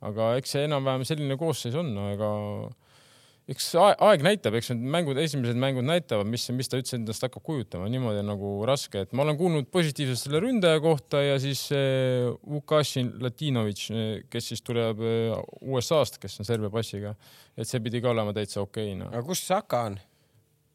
[0.05, 2.31] aga eks see enam-vähem selline koosseis on no,, ega
[3.51, 7.43] eks aeg näitab, eks need mängud, esimesed mängud näitavad, mis, mis ta üldse endast hakkab
[7.45, 11.67] kujutama, niimoodi on nagu raske, et ma olen kuulnud positiivselt selle ründaja kohta ja siis
[12.41, 13.85] Vukašin Latinovitš,
[14.33, 17.13] kes siis tuleb äh, USA-st, kes on Serbia passiga,
[17.53, 19.13] et see pidi ka olema täitsa okei okay, no..
[19.13, 20.01] aga kus Saka on?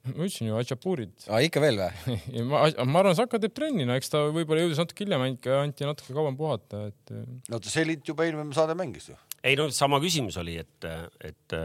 [0.06, 1.12] ma ütlesin ju, Atšapurid.
[1.26, 4.78] aa, ikka veel või ma, ma arvan, Saka teeb trenni, no eks ta võib-olla jõudis
[4.80, 5.26] natuke hiljem,
[5.58, 7.16] anti natuke kauem puhata, et.
[7.50, 9.18] No ta Selit juba eelmine saade mängis ju.
[9.42, 10.92] ei no sama küsimus oli, et,
[11.26, 11.58] et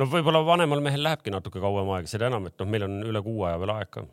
[0.00, 3.22] no võib-olla vanemal mehel lähebki natuke kauem aega, seda enam, et noh, meil on üle
[3.24, 4.04] kuu aja veel aega.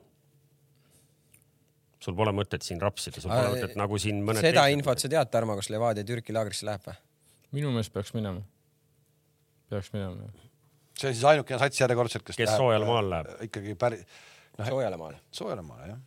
[2.03, 4.43] sul pole mõtet siin rapsida, sul pole mõtet nagu siin mõned.
[4.43, 6.95] seda infot sa tead, Tarmo, kas Levadia Türgi laagrisse läheb või?
[7.59, 8.41] minu meelest peaks minema.
[9.71, 10.47] peaks minema, jah.
[10.99, 13.35] see on siis ainukene sats järjekordselt, kes, kes läheb, soojale maale läheb?
[13.35, 14.07] Äh, ikkagi päris
[14.57, 14.65] no,.
[14.65, 15.21] soojale maale.
[15.31, 16.01] soojale maale, jah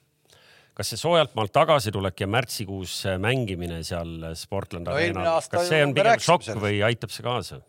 [0.76, 5.94] kas see soojalt maalt tagasitulek ja märtsikuus mängimine seal Sportland no, Arenal, kas see on
[5.96, 7.62] pigem šokk või aitab see kaasa?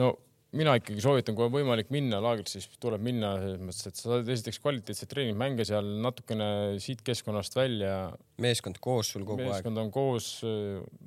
[0.00, 0.14] no
[0.56, 4.10] mina ikkagi soovitan, kui on võimalik minna laagriks, siis tuleb minna selles mõttes, et sa
[4.10, 6.48] saad esiteks kvaliteetseid treeningmänge seal natukene
[6.82, 7.94] siit keskkonnast välja.
[8.42, 9.64] meeskond koos sul kogu meeskond aeg.
[9.64, 10.28] meeskond on koos,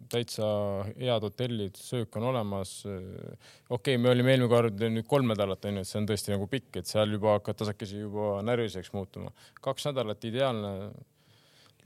[0.09, 0.47] täitsa
[0.95, 2.73] head hotellid, söök on olemas.
[2.85, 6.49] okei okay,, me olime eelmine kord nüüd kolm nädalat onju, et see on tõesti nagu
[6.49, 9.33] pikk, et seal juba hakkad tasakesi juba närviliseks muutuma.
[9.61, 10.91] kaks nädalat ideaalne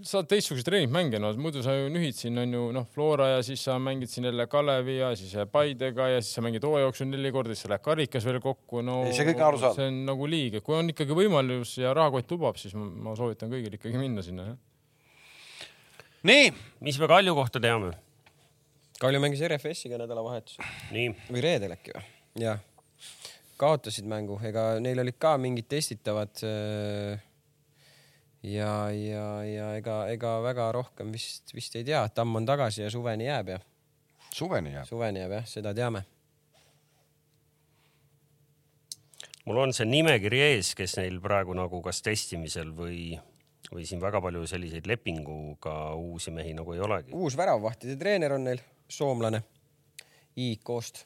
[0.02, 3.62] saad teistsuguseid treeningmänge, no muidu sa ju nühid siin on ju noh, Flora ja siis
[3.68, 7.54] sa mängid siin jälle Kalevi ja siis Paidega ja siis sa mängid hooajooksul neli korda,
[7.54, 9.28] siis sa lähed karikas veel kokku, no ei, see
[9.78, 13.14] see on nagu liig, et kui on ikkagi võimalus ja rahakott lubab, siis ma, ma
[13.20, 15.68] soovitan kõigil ikkagi minna sinna, jah.
[16.32, 16.48] nii,
[16.88, 17.94] mis me Kalju kohta teame?
[19.04, 20.66] Kalju mängis RFS-iga nädalavahetusel.
[21.30, 22.08] või reedel äkki või?
[22.42, 22.66] jah,
[23.62, 27.22] kaotasid mängu, ega neil olid ka mingid testitavad äh
[28.44, 32.90] ja, ja, ja ega, ega väga rohkem vist, vist ei tea, Tamm on tagasi ja
[32.92, 33.60] suveni jääb ja.
[34.34, 34.88] suveni jääb?
[34.88, 36.04] suveni jääb jah, seda teame.
[39.46, 43.14] mul on see nimekiri ees, kes neil praegu nagu kas testimisel või,
[43.72, 47.16] või siin väga palju selliseid lepinguga uusi mehi nagu ei olegi.
[47.16, 49.44] uus väravvahtide treener on neil, soomlane
[50.36, 51.06] IK-st.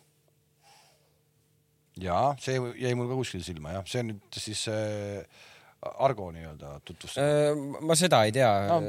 [2.02, 6.80] ja see jäi mul ka kuskil silma jah, see on nüüd siis äh Argo nii-öelda
[6.86, 7.52] tutvustada?
[7.52, 8.80] Äh, ma seda ei tea no,.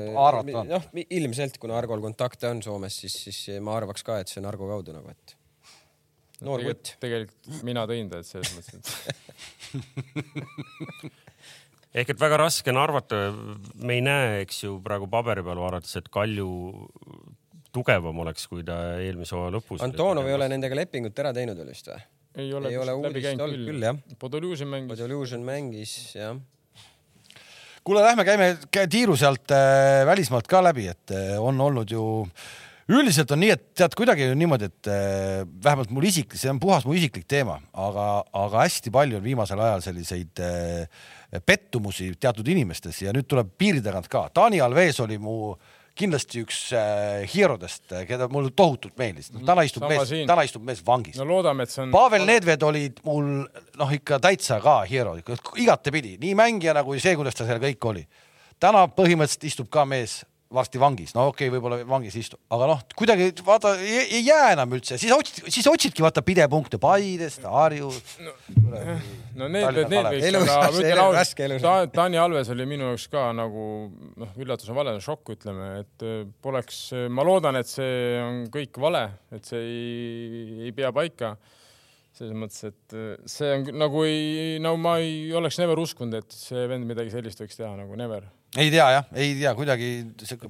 [0.64, 4.49] noh, ilmselt kuna Argol kontakte on Soomes, siis, siis ma arvaks ka, et see on
[4.49, 5.36] Argo kaudu nagu, et
[6.49, 6.95] noor kutt.
[7.03, 9.18] tegelikult mina tõin ta, et selles mõttes, et
[12.01, 13.22] ehk et väga raske on arvata,
[13.84, 16.51] me ei näe, eks ju, praegu paberi peal vaadates, et Kalju
[17.74, 19.84] tugevam oleks, kui ta eelmise hooaja lõpus.
[19.84, 22.01] Antonov ei ole nendega lepingut ära teinud veel vist või?
[22.39, 23.99] ei ole, ei ole läbi käinud küll, küll jah.
[24.20, 24.95] Podoljužin mängis.
[24.95, 26.39] Podoljužin mängis jah
[27.89, 28.49] kuule, lähme käime
[28.93, 32.03] tiiru sealt äh, välismaalt ka läbi, et äh, on olnud ju
[32.89, 36.84] üldiselt on nii, et tead kuidagi niimoodi, et äh, vähemalt mul isiklik, see on puhas
[36.89, 38.09] mu isiklik teema, aga,
[38.45, 41.09] aga hästi palju on viimasel ajal selliseid äh,
[41.45, 44.26] pettumusi teatud inimestes ja nüüd tuleb piiri tagant ka.
[44.36, 49.42] Taani Alves oli mu äh, kindlasti üks äh, hierodest, äh, keda mulle tohutult meeldis no,.
[49.46, 51.18] täna istub Sama mees, täna istub mees vangis.
[51.18, 51.92] no loodame, et see on.
[51.94, 53.28] Pavel Nedved oli mul
[53.80, 58.07] noh, ikka täitsa ka hiero, igatepidi, nii mängijana kui see, kuidas ta seal kõik oli.
[58.62, 60.20] täna põhimõtteliselt istub ka mees
[60.55, 64.55] varsti vangis, no okei okay,, võib-olla vangis istub, aga noh, kuidagi vaata ei, ei jää
[64.55, 68.32] enam üldse, siis otsid, siis otsidki vaata pidepunkte Paidest, Harjust no,.
[69.36, 73.26] no need, need, need võiks, aga ma ütlen ausalt, Taani Alves oli minu jaoks ka
[73.36, 76.80] nagu noh, üllatus on vale, šokk, ütleme, et äh, poleks,
[77.12, 79.05] ma loodan, et see on kõik vale,
[79.36, 81.36] et see ei, ei pea paika.
[82.18, 82.96] Selles mõttes, et
[83.30, 87.44] see on nagu ei, no ma ei oleks never uskunud, et see vend midagi sellist
[87.44, 88.26] võiks teha nagu never
[88.57, 89.88] ei tea jah, ei tea kuidagi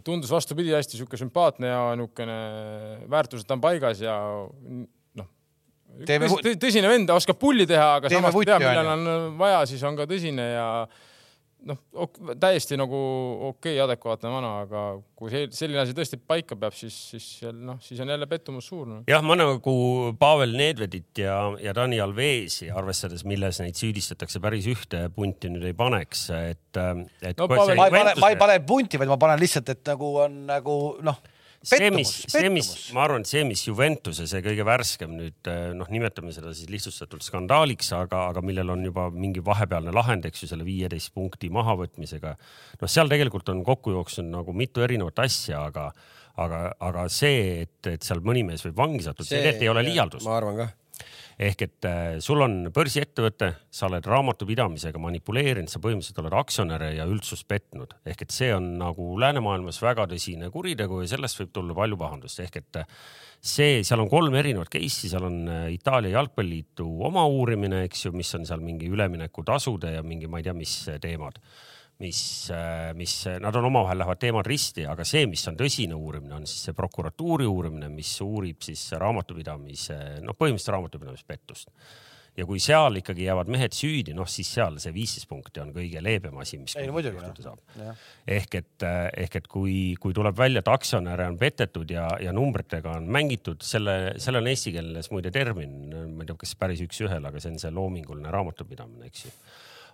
[0.07, 2.39] tundus vastupidi hästi sihuke sümpaatne ja niisugune
[3.11, 4.15] väärtused on paigas ja
[5.19, 5.29] noh.
[6.07, 10.47] tõsine vend, oskab pulli teha, aga samas teab, millal on vaja, siis on ka tõsine
[10.53, 10.69] ja
[11.67, 11.79] noh,
[12.39, 12.99] täiesti nagu
[13.49, 14.83] okei okay,, adekvaatne vana, aga
[15.19, 18.87] kui see selline asi tõesti paika peab, siis, siis noh, siis on jälle pettumus suur
[18.89, 19.01] no..
[19.11, 19.75] jah, ma nagu
[20.21, 25.77] Pavel Nedvedit ja, ja Dani Alvesi arvestades, milles neid süüdistatakse, päris ühte punti nüüd ei
[25.79, 26.83] paneks, et,
[27.23, 27.49] et no,.
[27.49, 30.79] ma ei pane, ma ei pane punti, vaid ma panen lihtsalt, et nagu on nagu
[31.07, 31.21] noh
[31.63, 35.89] see, mis, see, mis, ma arvan, et see, mis Juventuse see kõige värskem nüüd noh,
[35.93, 40.51] nimetame seda siis lihtsustatult skandaaliks, aga, aga millel on juba mingi vahepealne lahend, eks ju,
[40.53, 42.35] selle viieteist punkti mahavõtmisega.
[42.83, 45.91] noh, seal tegelikult on kokku jooksnud nagu mitu erinevat asja, aga,
[46.39, 49.89] aga, aga see, et, et seal mõni mees võib vangi sattuda, see tegelikult ei ole
[49.91, 50.27] liialdus.
[50.29, 50.71] ma arvan ka
[51.39, 57.07] ehk et äh, sul on börsiettevõte, sa oled raamatupidamisega manipuleerinud, sa põhimõtteliselt oled aktsionäre ja
[57.07, 61.79] üldsust petnud, ehk et see on nagu läänemaailmas väga tõsine kuritegu ja sellest võib tulla
[61.79, 62.93] palju pahandust, ehk et äh,
[63.39, 68.15] see, seal on kolm erinevat case'i, seal on äh, Itaalia jalgpalliliidu oma uurimine, eks ju,
[68.19, 71.39] mis on seal mingi üleminekutasude ja mingi, ma ei tea, mis teemad
[71.99, 76.37] mis, äh, mis, nad on omavahel lähevad teemad risti, aga see, mis on tõsine uurimine,
[76.37, 81.73] on siis see prokuratuuri uurimine, mis uurib siis raamatupidamise, noh, põhimõtteliselt raamatupidamispettust.
[82.39, 85.99] ja kui seal ikkagi jäävad mehed süüdi, noh siis seal see viisteist punkti on kõige
[85.99, 87.59] leebem asi, mis muidugi, saab.
[88.31, 88.85] ehk et,
[89.25, 93.67] ehk et kui, kui tuleb välja, et aktsionäre on petetud ja, ja numbritega on mängitud,
[93.67, 95.81] selle, selle on eesti keeles muide termin,
[96.15, 99.35] ma ei tea, kas päris üks-ühele, aga see on see loominguline raamatupidamine, eks ju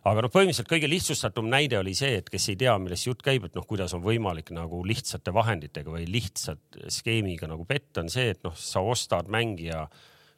[0.04, 3.46] aga noh, põhimõtteliselt kõige lihtsustatum näide oli see, et kes ei tea, millest jutt käib,
[3.48, 8.34] et noh, kuidas on võimalik nagu lihtsate vahenditega või lihtsalt skeemiga nagu petta, on see,
[8.34, 9.86] et noh, sa ostad mängija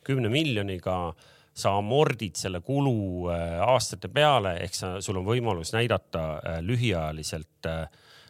[0.07, 1.11] kümne miljoniga,
[1.57, 7.69] sa amordid selle kulu äh, aastate peale, ehk sa, sul on võimalus näidata äh, lühiajaliselt
[7.71, 7.87] äh,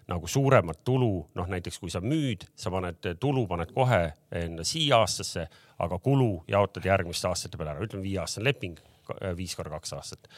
[0.07, 5.01] nagu suuremat tulu, noh näiteks kui sa müüd, sa paned tulu, paned kohe enda siia
[5.03, 5.49] aastasse,
[5.83, 8.79] aga kulu jaotad järgmiste aastate peale ära, ütleme viieaastane leping,
[9.37, 10.29] viis korda kaks aastat.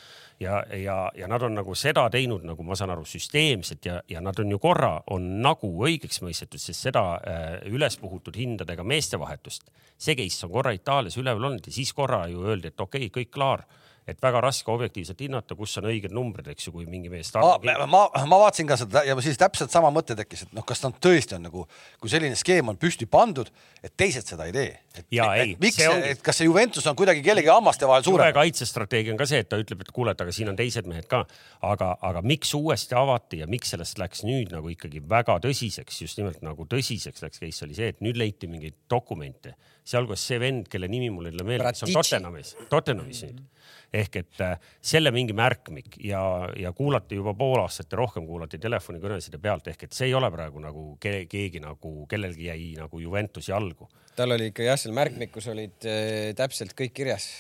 [0.41, 4.21] ja, ja, ja nad on nagu seda teinud, nagu ma saan aru, süsteemselt ja, ja
[4.21, 9.71] nad on ju korra on nagu õigeks mõistetud, sest seda äh, üles puhutud hindadega meestevahetust,
[9.99, 13.23] see case on korra Itaalias üleval olnud ja siis korra ju öeldi, et okei okay,,
[13.23, 13.67] kõik klaar
[14.09, 17.59] et väga raske objektiivselt hinnata, kus on õiged numbrid, eks ju, kui mingi mees ma,
[17.91, 20.97] ma, ma vaatasin ka seda ja siis täpselt sama mõte tekkis, et noh, kas nad
[21.05, 21.65] tõesti on nagu,
[22.01, 23.51] kui selline skeem on püsti pandud,
[23.85, 24.71] et teised seda ei tee.
[24.97, 25.81] et, et, et miks,
[26.13, 28.33] et kas see Juventus on kuidagi kellegi hammaste vahel suurem?
[28.39, 31.09] kaitsestrateegia on ka see, et ta ütleb, et kuule, et aga siin on teised mehed
[31.11, 31.25] ka,
[31.69, 36.21] aga, aga miks uuesti avati ja miks sellest läks nüüd nagu ikkagi väga tõsiseks, just
[36.21, 39.55] nimelt nagu tõsiseks läks case oli see, et nüüd leiti mingeid dokumente,
[39.89, 43.47] sealhulgas see vend, kelle nimi mul ei tule meelde, kes on Tottenhamis, Tottenhamis nüüd
[43.95, 46.21] ehk et äh, selle mingi märkmik ja,
[46.57, 50.31] ja kuulati juba pool aastat ja rohkem kuulati telefonikõnesid pealt ehk et see ei ole
[50.33, 53.89] praegu nagu ke keegi nagu kellelgi jäi nagu Juventusi jalgu.
[54.17, 57.31] tal oli ikka jah, seal märkmikus olid äh, täpselt kõik kirjas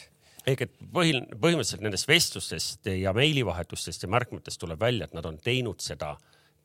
[0.49, 5.38] ehk et põhil-, põhimõtteliselt nendest vestlustest ja meilivahetustest ja märkmetest tuleb välja, et nad on
[5.42, 6.14] teinud seda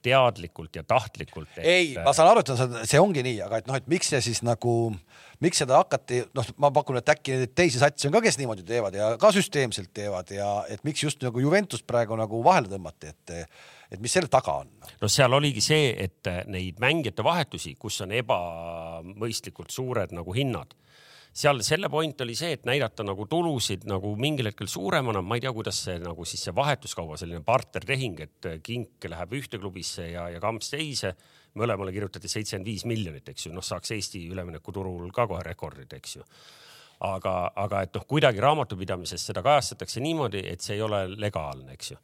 [0.03, 1.65] teadlikult ja tahtlikult et....
[1.65, 4.43] ei, ma saan aru, et see ongi nii, aga et noh, et miks see siis
[4.45, 4.73] nagu
[5.43, 8.95] miks seda hakati, noh, ma pakun, et äkki teisi satse on ka, kes niimoodi teevad
[8.97, 13.35] ja ka süsteemselt teevad ja et miks just nagu Juventus praegu nagu vahele tõmmati, et
[13.93, 14.71] et mis selle taga on?
[15.01, 20.73] no seal oligi see, et neid mängijate vahetusi, kus on ebamõistlikult suured nagu hinnad
[21.33, 25.43] seal selle point oli see, et näidata nagu tulusid nagu mingil hetkel suuremana, ma ei
[25.43, 30.27] tea, kuidas see nagu siis see vahetuskauba selline partnertehing, et kink läheb ühte klubisse ja,
[30.33, 31.15] ja kamps teise.
[31.53, 36.15] Mõlemale kirjutati seitsekümmend viis miljonit, eks ju, noh, saaks Eesti üleminekuturul ka kohe rekordid, eks
[36.17, 36.23] ju
[37.03, 41.91] aga, aga et noh, kuidagi raamatupidamises seda kajastatakse niimoodi, et see ei ole legaalne, eks
[41.91, 41.97] ju.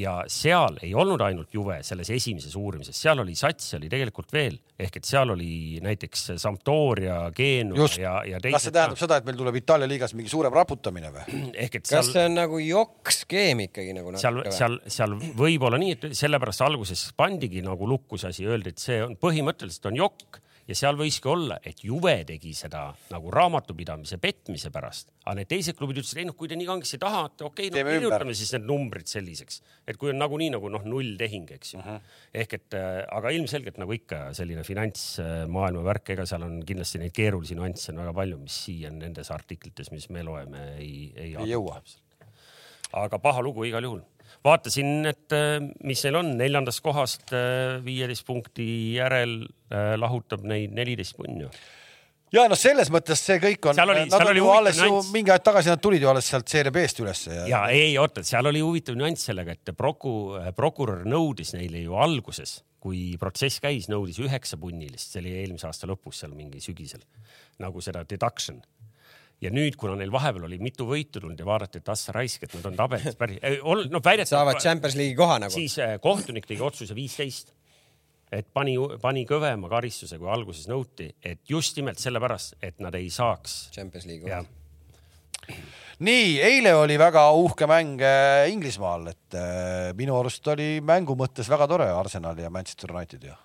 [0.00, 4.58] ja seal ei olnud ainult Juve selles esimeses uurimises, seal oli sats oli tegelikult veel
[4.78, 8.56] ehk et seal oli näiteks Sampdoria, Genua ja, ja teised.
[8.56, 11.42] kas see tähendab seda, et meil tuleb Itaalia liigas mingi suurem raputamine või?
[11.66, 12.02] ehk et seal.
[12.02, 14.14] kas see on nagu jokk-skeem ikkagi nagu?
[14.22, 18.74] seal, seal, seal võib olla nii, et sellepärast alguses pandigi nagu lukku see asi, öeldi,
[18.74, 23.32] et see on põhimõtteliselt on jokk ja seal võiski olla, et Juve tegi seda nagu
[23.34, 27.44] raamatupidamise petmise pärast, aga need teised klubid ütlesid, ei noh, kui te nii kangesti tahate,
[27.48, 28.38] okei okay,, no kirjutame ümber.
[28.38, 31.90] siis need numbrid selliseks, et kui on nagunii nagu noh, nulltehing, eks ju uh.
[31.90, 32.14] -huh.
[32.44, 37.12] ehk et äh, aga ilmselgelt nagu ikka selline finantsmaailma värk, ega seal on kindlasti neid
[37.16, 41.52] keerulisi nüansse on väga palju, mis siia nendes artiklites, mis me loeme, ei, ei, ei
[41.52, 41.82] jõua.
[42.92, 44.02] aga paha lugu igal juhul
[44.44, 46.34] vaatasin, et äh, mis neil on.
[46.40, 48.66] Neljandast kohast äh, viieteist punkti
[48.98, 51.48] järel äh, lahutab neid neliteist punni
[52.34, 55.70] ja noh, selles mõttes see kõik on, nad on ju alles ju mingi aeg tagasi,
[55.70, 57.44] nad tulid ju alles sealt seeria B-st ülesse ja.
[57.50, 62.56] ja ei oota, seal oli huvitav nüanss sellega, et proku-, prokurör nõudis neile ju alguses,
[62.82, 67.04] kui protsess käis, nõudis üheksa punnilist, see oli eelmise aasta lõpus seal mingi sügisel
[67.62, 68.58] nagu seda deduction
[69.44, 72.46] ja nüüd, kuna neil vahepeal oli mitu võitu tulnud ja vaadati, et ah sa raisk,
[72.46, 74.30] et nad on tabelis päris, noh väidetavalt.
[74.30, 75.54] saavad Champions League'i koha nagu.
[75.54, 77.54] siis eh, kohtunik tegi otsuse viisteist,
[78.32, 83.10] et pani, pani kõvema karistuse, kui alguses nõuti, et just nimelt sellepärast, et nad ei
[83.12, 83.68] saaks.
[83.74, 84.44] Champions League'i koha
[86.04, 91.50] nii, eile oli väga uhke mäng eh, Inglismaal, et äh, minu arust oli mängu mõttes
[91.52, 93.36] väga tore Arsenal ja Manchester United ju.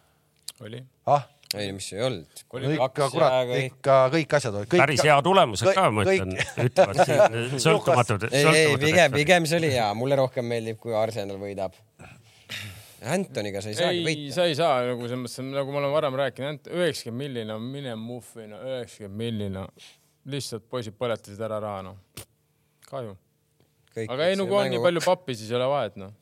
[0.66, 1.28] oli ah
[1.58, 2.42] ei, mis ei olnud.
[2.76, 4.74] ikka kurat, ikka kõik asjad olid.
[4.74, 6.36] päris hea tulemused ka, ma ütlen,
[6.68, 8.28] ütlevad siin sõltumatud.
[8.30, 11.78] ei, ei pigem, pigem see oli hea, mulle rohkem meeldib, kui Arsenal võidab.
[13.10, 14.26] Antoniga sa ei saagi võita.
[14.28, 17.68] ei, sa ei saa nagu selles mõttes, nagu ma olen varem rääkinud, üheksakümmend miljonit on
[17.78, 19.92] mine muffi, no üheksakümmend miljonit,
[20.30, 22.26] lihtsalt poisid põletasid ära raha, noh.
[22.92, 23.16] kahju.
[24.06, 26.14] aga ei, no kui on nii palju pappi, siis ei ole vahet, noh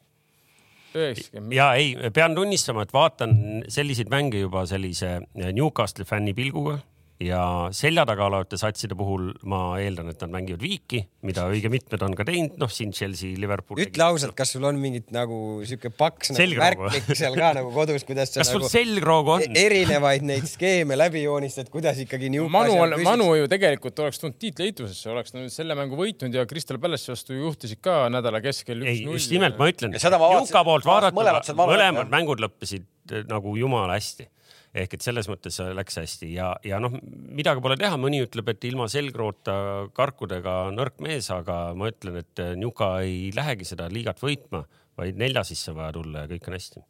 [1.53, 6.79] ja ei, pean tunnistama, et vaatan selliseid mänge juba sellise Newcastle'i fänni pilguga
[7.23, 7.41] ja
[7.73, 12.13] selja taga olevate satside puhul ma eeldan, et nad mängivad viiki, mida õige mitmed on
[12.17, 13.81] ka teinud, noh siin Chelsea, Liverpool.
[13.81, 18.05] ütle ausalt, kas sul on mingit nagu sihuke paks nagu värklik seal ka nagu kodus,
[18.07, 19.57] kuidas sa kas nagu selgroogu on?
[19.57, 25.33] Erinevaid neid skeeme läbi joonistad, kuidas ikkagi Manu, Manu ju tegelikult oleks tulnud tiitlieitusesse, oleks
[25.33, 29.17] nad selle mängu võitnud ja Crystal Palace'i vastu juhtisid ka nädala keskel üks-null.
[29.17, 32.85] just nimelt, ma ütlen, Juka poolt vaadates mõlemad mängud lõppesid
[33.25, 34.27] nagu jumala hästi
[34.73, 36.31] ehk et selles mõttes läks hästi.
[36.33, 36.97] Ja, ja noh,
[37.37, 39.55] midagi pole teha, mõni ütleb, et ilma selgroota
[39.97, 44.65] karkudega nõrk mees, aga ma ütlen, et Njuka ei lähegi seda liigat võitma,
[44.97, 46.85] vaid nelja sisse vaja tulla ja kõik on hästi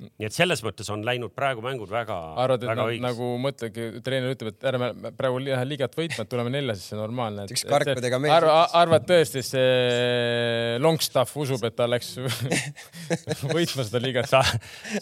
[0.00, 3.26] nii et selles mõttes on läinud praegu mängud väga, arvad, et väga nad õigeks nagu
[3.42, 4.88] mõtledki, treener ütleb, et ärme
[5.18, 7.44] praegu lähe liigat võitma, et tuleme nelja, siis see on normaalne.
[7.52, 12.14] Üks karkudega mees arva, arvad tõesti, see Longstaff usub, et ta läks
[13.54, 14.30] võitma seda liigat?
[14.30, 14.40] sa,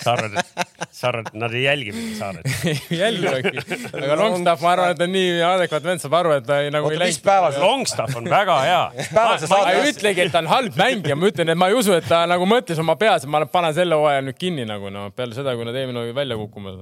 [0.03, 2.51] sa arvad, et, sa arvad, et nad ei jälgi mind, sa arvad?
[2.66, 3.64] ei jälgivadki.
[4.03, 6.72] aga Longstaff, ma arvan, et ta on nii adekvaatne vend, saab aru, et ta ei,
[6.74, 8.82] nagu Oota, ei mis päeva see- Longstaff on väga hea.
[9.14, 11.94] ma saad ei ütlegi, et ta on halb mängija, ma ütlen, et ma ei usu,
[11.99, 15.11] et ta nagu mõtles oma peas, et ma panen selle hooaja nüüd kinni nagu noh,
[15.16, 16.80] peale seda, kui nad eelmine hooaeg välja kukkumas.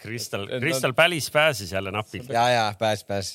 [0.00, 2.28] Kristal nad- Kristal Palace pääses jälle napilt.
[2.32, 3.34] ja, ja pääs, pääs.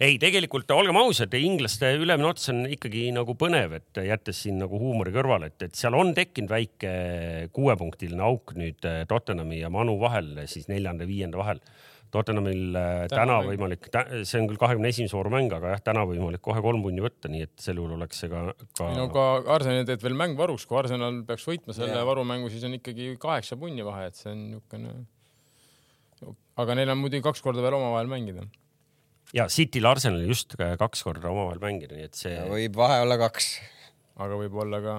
[0.00, 4.78] ei, tegelikult olgem ausad, inglaste ülemine ots on ikkagi nagu põnev, et jättes siin nagu
[4.80, 6.94] huumori kõrvale, et, et seal on tekkinud väike
[7.54, 11.60] kuuepunktiline auk nüüd eh, Tottenhami ja Manu vahel, siis neljanda ja viienda vahel.
[12.14, 13.88] Tottenhamil eh, täna, võimalik,
[14.22, 17.30] see on küll kahekümne esimese vooru mäng, aga jah, täna võimalik kohe kolm punni võtta,
[17.32, 18.44] nii et sel juhul oleks see ka,
[18.78, 18.90] ka...
[18.94, 19.24] no ka
[19.56, 22.06] Arsenal teeb veel mäng varuks, kui Arsenal peaks võitma selle Jaa.
[22.06, 24.94] varumängu, siis on ikkagi kaheksa punni vahe, et see on niisugune.
[26.62, 28.46] aga neil on muidugi kaks korda veel omavahel mängida.
[29.34, 33.18] ja Cityl Arsenalil just eh, kaks korda omavahel mängida, nii et see võib vahe olla
[33.26, 33.56] kaks.
[34.22, 34.98] aga võib-olla ka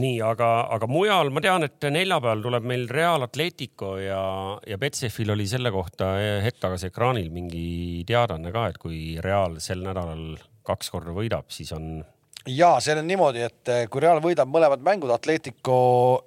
[0.00, 4.22] nii, aga, aga mujal ma tean, et neljapäeval tuleb meil Real Atletico ja,
[4.66, 6.14] ja Betsafil oli selle kohta
[6.44, 10.34] hetk tagasi ekraanil mingi teadaanne ka, et kui Real sel nädalal
[10.64, 12.02] kaks korda võidab, siis on
[12.48, 15.78] ja seal on niimoodi, et eh, kui Real võidab mõlemad mängud Atletico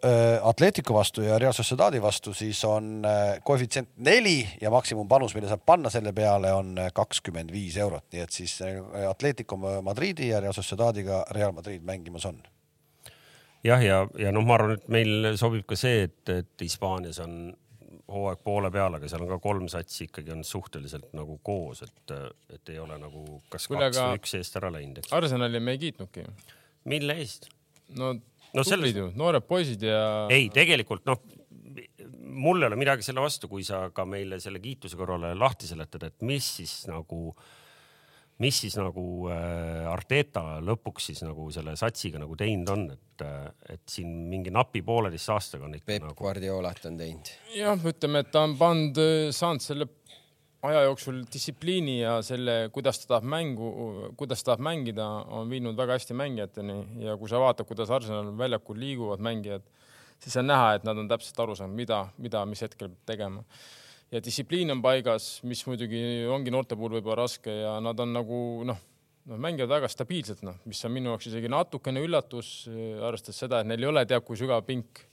[0.05, 3.05] äh,, Atletico vastu ja Real Sociedadi vastu, siis on
[3.45, 8.41] koefitsient neli ja maksimumpanus, mille saab panna selle peale, on kakskümmend viis eurot, nii et
[8.41, 8.59] siis
[9.09, 12.41] Atletico Madridi ja Real Sociedadiga Real Madrid mängimas on.
[13.68, 17.38] jah, ja, ja noh, ma arvan, et meil sobib ka see, et, et Hispaanias on
[18.07, 22.13] hooaeg poole peal, aga seal on ka kolm satsi ikkagi on suhteliselt nagu koos, et,
[22.55, 25.01] et ei ole nagu kas Kuule, kaks või üks eest ära läinud.
[25.18, 26.24] Arsenali me ei kiitnudki.
[26.88, 27.49] mille eest?
[27.99, 28.13] no,
[28.55, 29.99] No no selles- tublid ju, noored poisid ja.
[30.32, 31.20] ei, tegelikult noh,
[32.38, 36.05] mul ei ole midagi selle vastu, kui sa ka meile selle kiituse kõrvale lahti seletad,
[36.07, 37.34] et mis siis nagu,
[38.43, 43.25] mis siis nagu äh, Arteta lõpuks siis nagu selle satsiga nagu teinud on, et,
[43.73, 47.31] et siin mingi napi pooleteist aastaga on ikka Peep nagu Guardiolat on teinud.
[47.55, 49.01] jah, ütleme, et ta on pannud,
[49.33, 49.89] saanud selle
[50.67, 53.71] aja jooksul distsipliini ja selle, kuidas ta tahab mängu,
[54.17, 55.05] kuidas ta tahab mängida,
[55.38, 59.65] on viinud väga hästi mängijateni ja kui sa vaatad, kuidas Arsenal väljakul liiguvad mängijad,
[60.19, 63.43] siis on näha, et nad on täpselt aru saanud, mida, mida, mis hetkel peab tegema.
[64.14, 65.99] Ja distsipliin on paigas, mis muidugi
[66.32, 68.80] ongi noorte puhul võib-olla raske ja nad on nagu noh,
[69.28, 73.70] noh, mängivad väga stabiilselt, noh, mis on minu jaoks isegi natukene üllatus, arvestades seda, et
[73.70, 75.03] neil ei ole teab kui sügav pink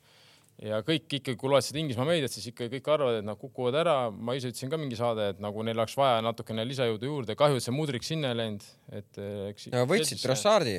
[0.63, 3.75] ja kõik ikkagi, kui loed seda Inglismaa meediat, siis ikka kõik arvavad, et nad kukuvad
[3.81, 3.97] ära.
[4.11, 7.59] ma ise ütlesin ka mingi saade, et nagu neil oleks vaja natukene lisajõudu juurde, kahju,
[7.59, 9.69] et see Mudrik sinna ei läinud, et eh, eks.
[9.75, 10.23] no võtsid.
[10.23, 10.79] Trossardi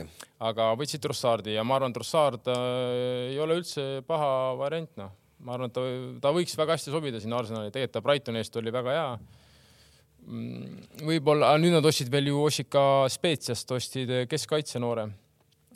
[0.50, 5.14] aga võtsid Trossardi ja ma arvan, Trossard äh, ei ole üldse paha variant, noh.
[5.46, 5.84] Ma arvan, et ta,
[6.24, 9.10] ta võiks väga hästi sobida sinna Arsenali, tegelikult ta Brightoni eest oli väga hea.
[11.06, 15.06] võib-olla, nüüd nad ostsid veel ju, ostsid ka Spetsiast, ostsid eh, keskkaitse noore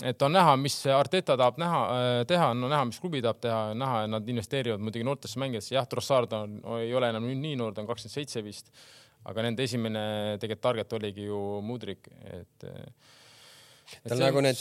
[0.03, 1.81] et on näha, mis Arteta tahab näha,
[2.27, 5.87] teha, on näha, mis klubi tahab teha, näha, et nad investeerivad muidugi noortesse mängijatesse, jah,
[5.89, 8.71] Trossard on, ei ole enam nüüd nii noor, ta on kakskümmend seitse vist,
[9.29, 10.03] aga nende esimene
[10.39, 13.18] tegelikult target oligi ju Mudrik, et, et
[14.07, 14.59] tal nagu need,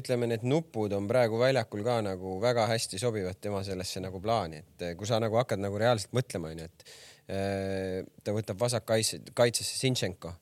[0.00, 4.62] ütleme, need nupud on praegu väljakul ka nagu väga hästi sobivad tema sellesse nagu plaani,
[4.64, 6.94] et eh, kui sa nagu hakkad nagu reaalselt mõtlema, onju, et
[7.30, 10.34] eh, ta võtab vasakkaitse, kaitsesse Sinchenko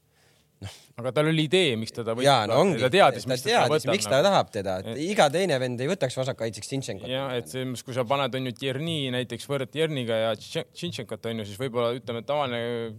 [0.99, 2.27] aga tal oli idee, miks teda võtab.
[2.27, 5.59] ja no ongi, ta teadis, miks ta teadis, miks ta tahab teda, et iga teine
[5.63, 7.11] vend ei võtaks vasakkaitseks Sinchenko.
[7.11, 11.47] jah, et selles mõttes, kui sa paned onju Tjerni näiteks võrdled Tjerniga ja Tšintšenkot onju,
[11.47, 12.97] siis võib-olla ütleme, tavaline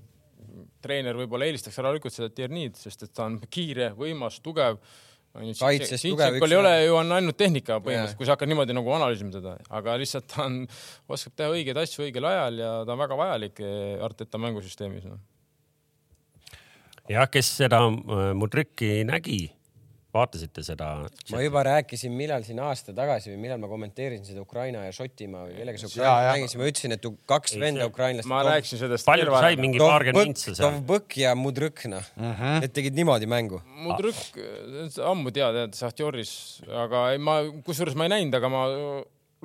[0.84, 4.80] treener võib-olla eelistaks ära lükata seda Tjernid, sest et ta on kiire, võimas, tugev.
[5.40, 8.92] Kaitses tugev, üks- ei ole ju on ainult tehnika põhimõtteliselt, kui sa hakkad niimoodi nagu
[8.96, 10.62] analüüsima teda, aga lihtsalt ta on,
[11.08, 15.20] oskab teha õigeid asju õigel ajal ja ta on väga vajalik eh, Arteta mängusüsteemis no..
[17.10, 19.46] jah, kes seda äh, Mudriki nägi,
[20.16, 20.88] vaatasite seda?
[21.32, 25.43] ma juba rääkisin, millal siin aasta tagasi või millal ma kommenteerisin seda Ukraina ja Šotimaa
[25.47, 28.30] või kellega see Ukraina mängis, ma ütlesin, et tu- kaks venda ukrainlast.
[28.32, 29.05] ma rääkisin sellest.
[29.05, 30.66] palju sai, mingi paarkümmend vintsa seal?
[30.80, 32.10] Dovbõk ja Mudrõk, noh.
[32.64, 33.62] Need tegid niimoodi mängu.
[33.86, 34.41] Mudrõk,
[35.12, 36.34] ammu teada, et Sahtjoris,
[36.68, 38.66] aga ei, ma, kusjuures ma ei näinud, aga ma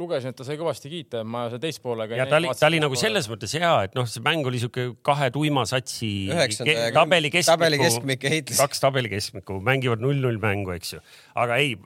[0.00, 2.16] lugesin, et ta sai kõvasti kiita, ma seda teist poolega.
[2.18, 4.86] ja ta oli, ta oli nagu selles mõttes hea, et noh, see mäng oli siuke
[5.06, 11.02] kahe tuima satsi ke- tabeli tabeli keskmiku, kaks tabeli keskmikku mängivad null-null mängu, eks ju.
[11.44, 11.76] aga ei,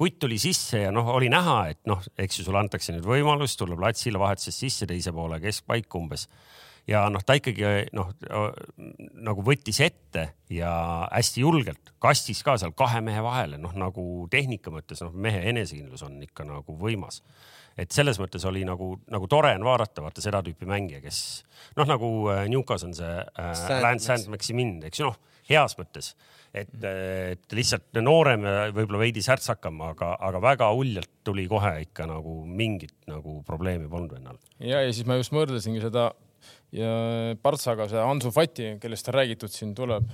[0.00, 3.58] kutt tuli sisse ja noh, oli näha, et noh, eks ju, sulle antakse nüüd võimalus
[3.60, 6.28] tulla platsile vahetusest sisse teise poole keskpaika umbes
[6.90, 8.10] ja noh, ta ikkagi noh
[9.24, 10.72] nagu võttis ette ja
[11.06, 16.04] hästi julgelt kastis ka seal kahe mehe vahele, noh nagu tehnika mõttes noh, mehe enesekindlus
[16.06, 17.22] on ikka nagu võimas.
[17.80, 21.20] Et selles mõttes oli nagu, nagu tore on vaadata, vaata seda tüüpi mängija, kes
[21.78, 25.16] noh, nagu äh, Newcas on see äh, Lance Saint-Maximin, eks ju, noh,
[25.50, 26.10] heas mõttes,
[26.52, 32.08] et, et lihtsalt noorem ja võib-olla veidi särtsakam, aga, aga väga uljalt tuli kohe ikka
[32.10, 34.42] nagu mingit nagu probleemi polnud vennal.
[34.58, 36.10] ja, ja siis ma just mõrdlesingi seda
[36.76, 36.92] ja
[37.42, 40.08] Partsaga see Hansu Fati, kellest on räägitud siin, tuleb.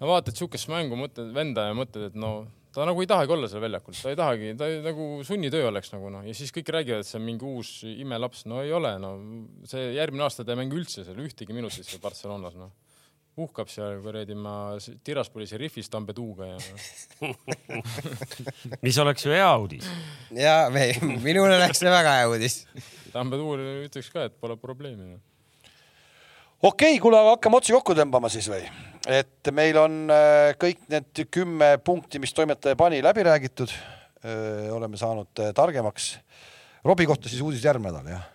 [0.00, 2.36] no vaatad siukest mängu, mõtled venda ja mõtled, et no
[2.74, 5.92] ta nagu ei tahagi olla seal väljakul, ta ei tahagi, ta ei, nagu sunnitöö oleks
[5.94, 8.96] nagu noh, ja siis kõik räägivad, et see on mingi uus imelaps, no ei ole,
[9.02, 9.14] no
[9.70, 12.72] see järgmine aasta ta ei mängi üldse seal ühtegi minutit seal Barcelonas, noh.
[13.38, 14.74] uhkab seal kuradi ma
[15.06, 17.30] Tiraspooli šerifis Tambeduga ja no.
[18.84, 19.86] mis oleks ju hea uudis.
[20.34, 20.66] ja
[21.26, 22.64] minul oleks see väga hea uudis.
[23.14, 25.22] Tambeduur ütleks ka, et pole probleemi no
[26.64, 28.64] okei okay,, kuule, hakkame otsi kokku tõmbama siis või?
[29.10, 33.72] et meil on äh, kõik need kümme punkti, mis toimetaja pani, läbi räägitud.
[34.24, 36.14] Äh, oleme saanud äh, targemaks.
[36.84, 38.30] Robbie kohta siis uudis järgmine nädal, jah?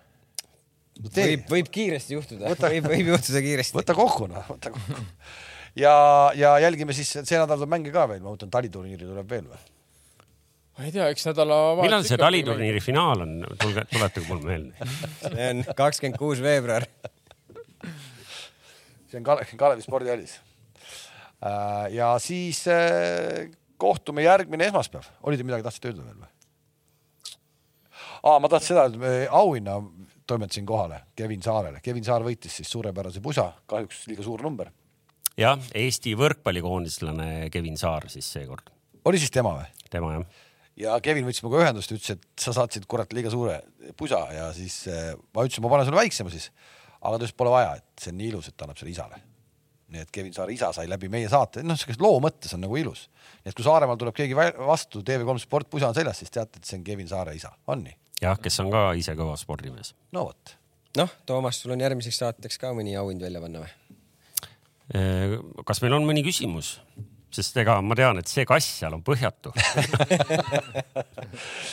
[0.99, 3.77] võib, võib kiiresti juhtuda, võib, võib juhtuda kiiresti.
[3.77, 5.03] võta kokku, noh, võta kokku.
[5.79, 5.93] ja,
[6.37, 9.61] ja jälgime siis, see nädal tuleb mänge ka veel, ma mõtlen taliturniiri tuleb veel või?
[10.75, 11.61] ma ei tea, eks nädala.
[11.79, 14.89] millal see taliturniiri finaal on, tulge, tuletage mulle meelde.
[15.23, 16.85] see on kakskümmend kuus veebruar
[19.09, 20.39] see on Kale Kalevi spordihallis.
[21.39, 23.49] Äh, ja siis äh,
[23.79, 25.07] kohtume järgmine esmaspäev.
[25.23, 26.33] oli teil midagi, tahtsite öelda veel või?
[28.23, 29.77] aa, ma tahtsin seda öelda, auhinna
[30.29, 31.79] toimetasin kohale Kevin Saarele.
[31.83, 34.71] Kevin Saar võitis siis suurepärase pusa, kahjuks liiga suur number.
[35.39, 38.69] jah, Eesti võrkpallikoondislane Kevin Saar siis seekord.
[39.05, 39.87] oli siis tema või?
[39.89, 40.41] tema jah.
[40.85, 43.61] ja Kevin võttis minuga ühendust, ütles, et sa saatsid kurat liiga suure
[43.97, 46.51] pusa ja siis äh, ma ütlesin, ma panen sulle väiksema siis
[47.01, 49.21] aga ta ütles, pole vaja, et see on nii ilus, et ta annab selle isale.
[49.89, 52.77] nii et Kevin Saare isa sai läbi meie saate, noh, siukest loo mõttes on nagu
[52.77, 53.07] ilus.
[53.43, 56.69] nii et kui Saaremaal tuleb keegi vastu, TV3 Sport pusa on seljas, siis teate, et
[56.69, 57.97] see on Kevin Saare isa, on nii?
[58.21, 59.93] jah, kes on ka ise kõva spordimees.
[60.15, 60.55] no vot.
[60.99, 63.73] noh, Toomas, sul on järgmiseks saateks ka mõni auhind välja panna või?
[65.69, 66.77] kas meil on mõni küsimus?
[67.33, 69.53] Sest ega ma tean, et see kass seal on põhjatu.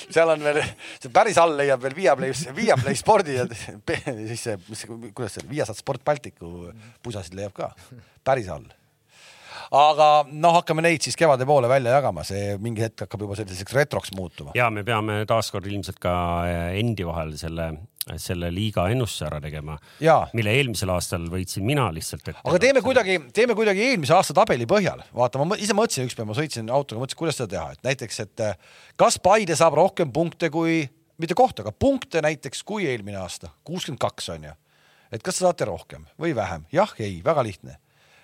[0.06, 0.60] Seal on veel,
[1.00, 3.46] see päris all leiab veel Viaplay, Viaplay spordi ja
[4.30, 4.84] siis see, mis,
[5.16, 6.68] kuidas see Viasat Sport Balticu
[7.02, 7.70] pusasid leiab ka.
[8.26, 8.68] Päris all.
[9.74, 13.74] Aga noh, hakkame neid siis kevade poole välja jagama, see mingi hetk hakkab juba selliseks
[13.74, 14.54] retroks muutuma.
[14.54, 16.14] ja me peame taaskord ilmselt ka
[16.76, 17.72] endi vahel selle
[18.14, 19.74] selle liiga ennustuse ära tegema,
[20.36, 25.02] mille eelmisel aastal võitsin mina lihtsalt aga teeme kuidagi, teeme kuidagi eelmise aasta tabeli põhjal,
[25.16, 28.44] vaata, ma ise mõtlesin ükspäev, ma sõitsin autoga, mõtlesin, kuidas seda teha, et näiteks, et
[28.46, 30.84] eh, kas Paide saab rohkem punkte kui,
[31.18, 34.54] mitte kohta, aga punkte näiteks kui eelmine aasta, kuuskümmend kaks on ju.
[35.10, 37.80] et kas te saate rohkem või vähem, jah, ei, väga lihtne.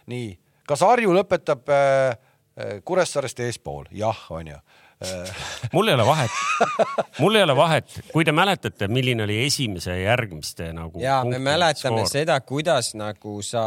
[0.06, 0.36] nii,
[0.68, 2.14] kas Harju lõpetab äh,
[2.84, 4.62] Kuressaarest eespool, jah, on ju
[5.72, 6.36] mul ei ole vahet,
[7.18, 11.00] mul ei ole vahet, kui te mäletate, milline oli esimese järgmiste nagu.
[11.02, 12.12] ja me mäletame skoor.
[12.12, 13.64] seda, kuidas nagu sa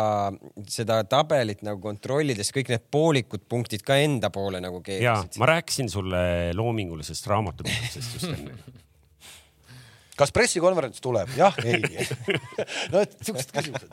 [0.69, 5.39] seda tabelit nagu kontrollides kõik need poolikud punktid ka enda poole nagu keerasid.
[5.41, 6.25] ma rääkisin sulle
[6.57, 8.57] loomingulisest raamatupidamisest just enne
[10.15, 11.31] kas pressikonverents tuleb?
[11.38, 11.81] jah, ei
[12.93, 13.91] no et siuksed küsimused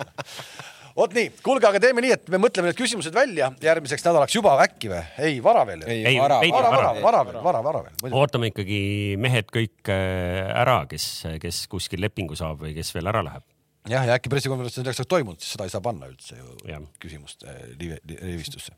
[0.96, 4.56] vot nii, kuulge, aga teeme nii, et me mõtleme need küsimused välja järgmiseks nädalaks juba
[4.64, 5.02] äkki või?
[5.28, 5.86] ei, vara veel.
[5.88, 8.18] ei, vara, vara, vara, vara veel, vara, vara veel.
[8.22, 8.82] ootame ikkagi
[9.20, 11.08] mehed kõik äh, ära, kes,
[11.42, 13.46] kes kuskil lepingu saab või kes veel ära läheb
[13.88, 16.78] jah, ja äkki pressikonverents on selleks toimunud, siis seda ei saa panna üldse ju ja.
[17.02, 17.46] küsimust
[17.78, 18.74] rivistusse.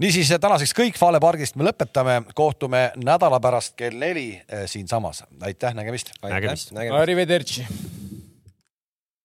[0.00, 5.24] niisiis tänaseks kõik Fale pargist me lõpetame, kohtume nädala pärast kell neli äh, siinsamas.
[5.42, 6.14] aitäh, nägemist.
[6.22, 6.72] nägemist.
[7.00, 7.66] Arrivederci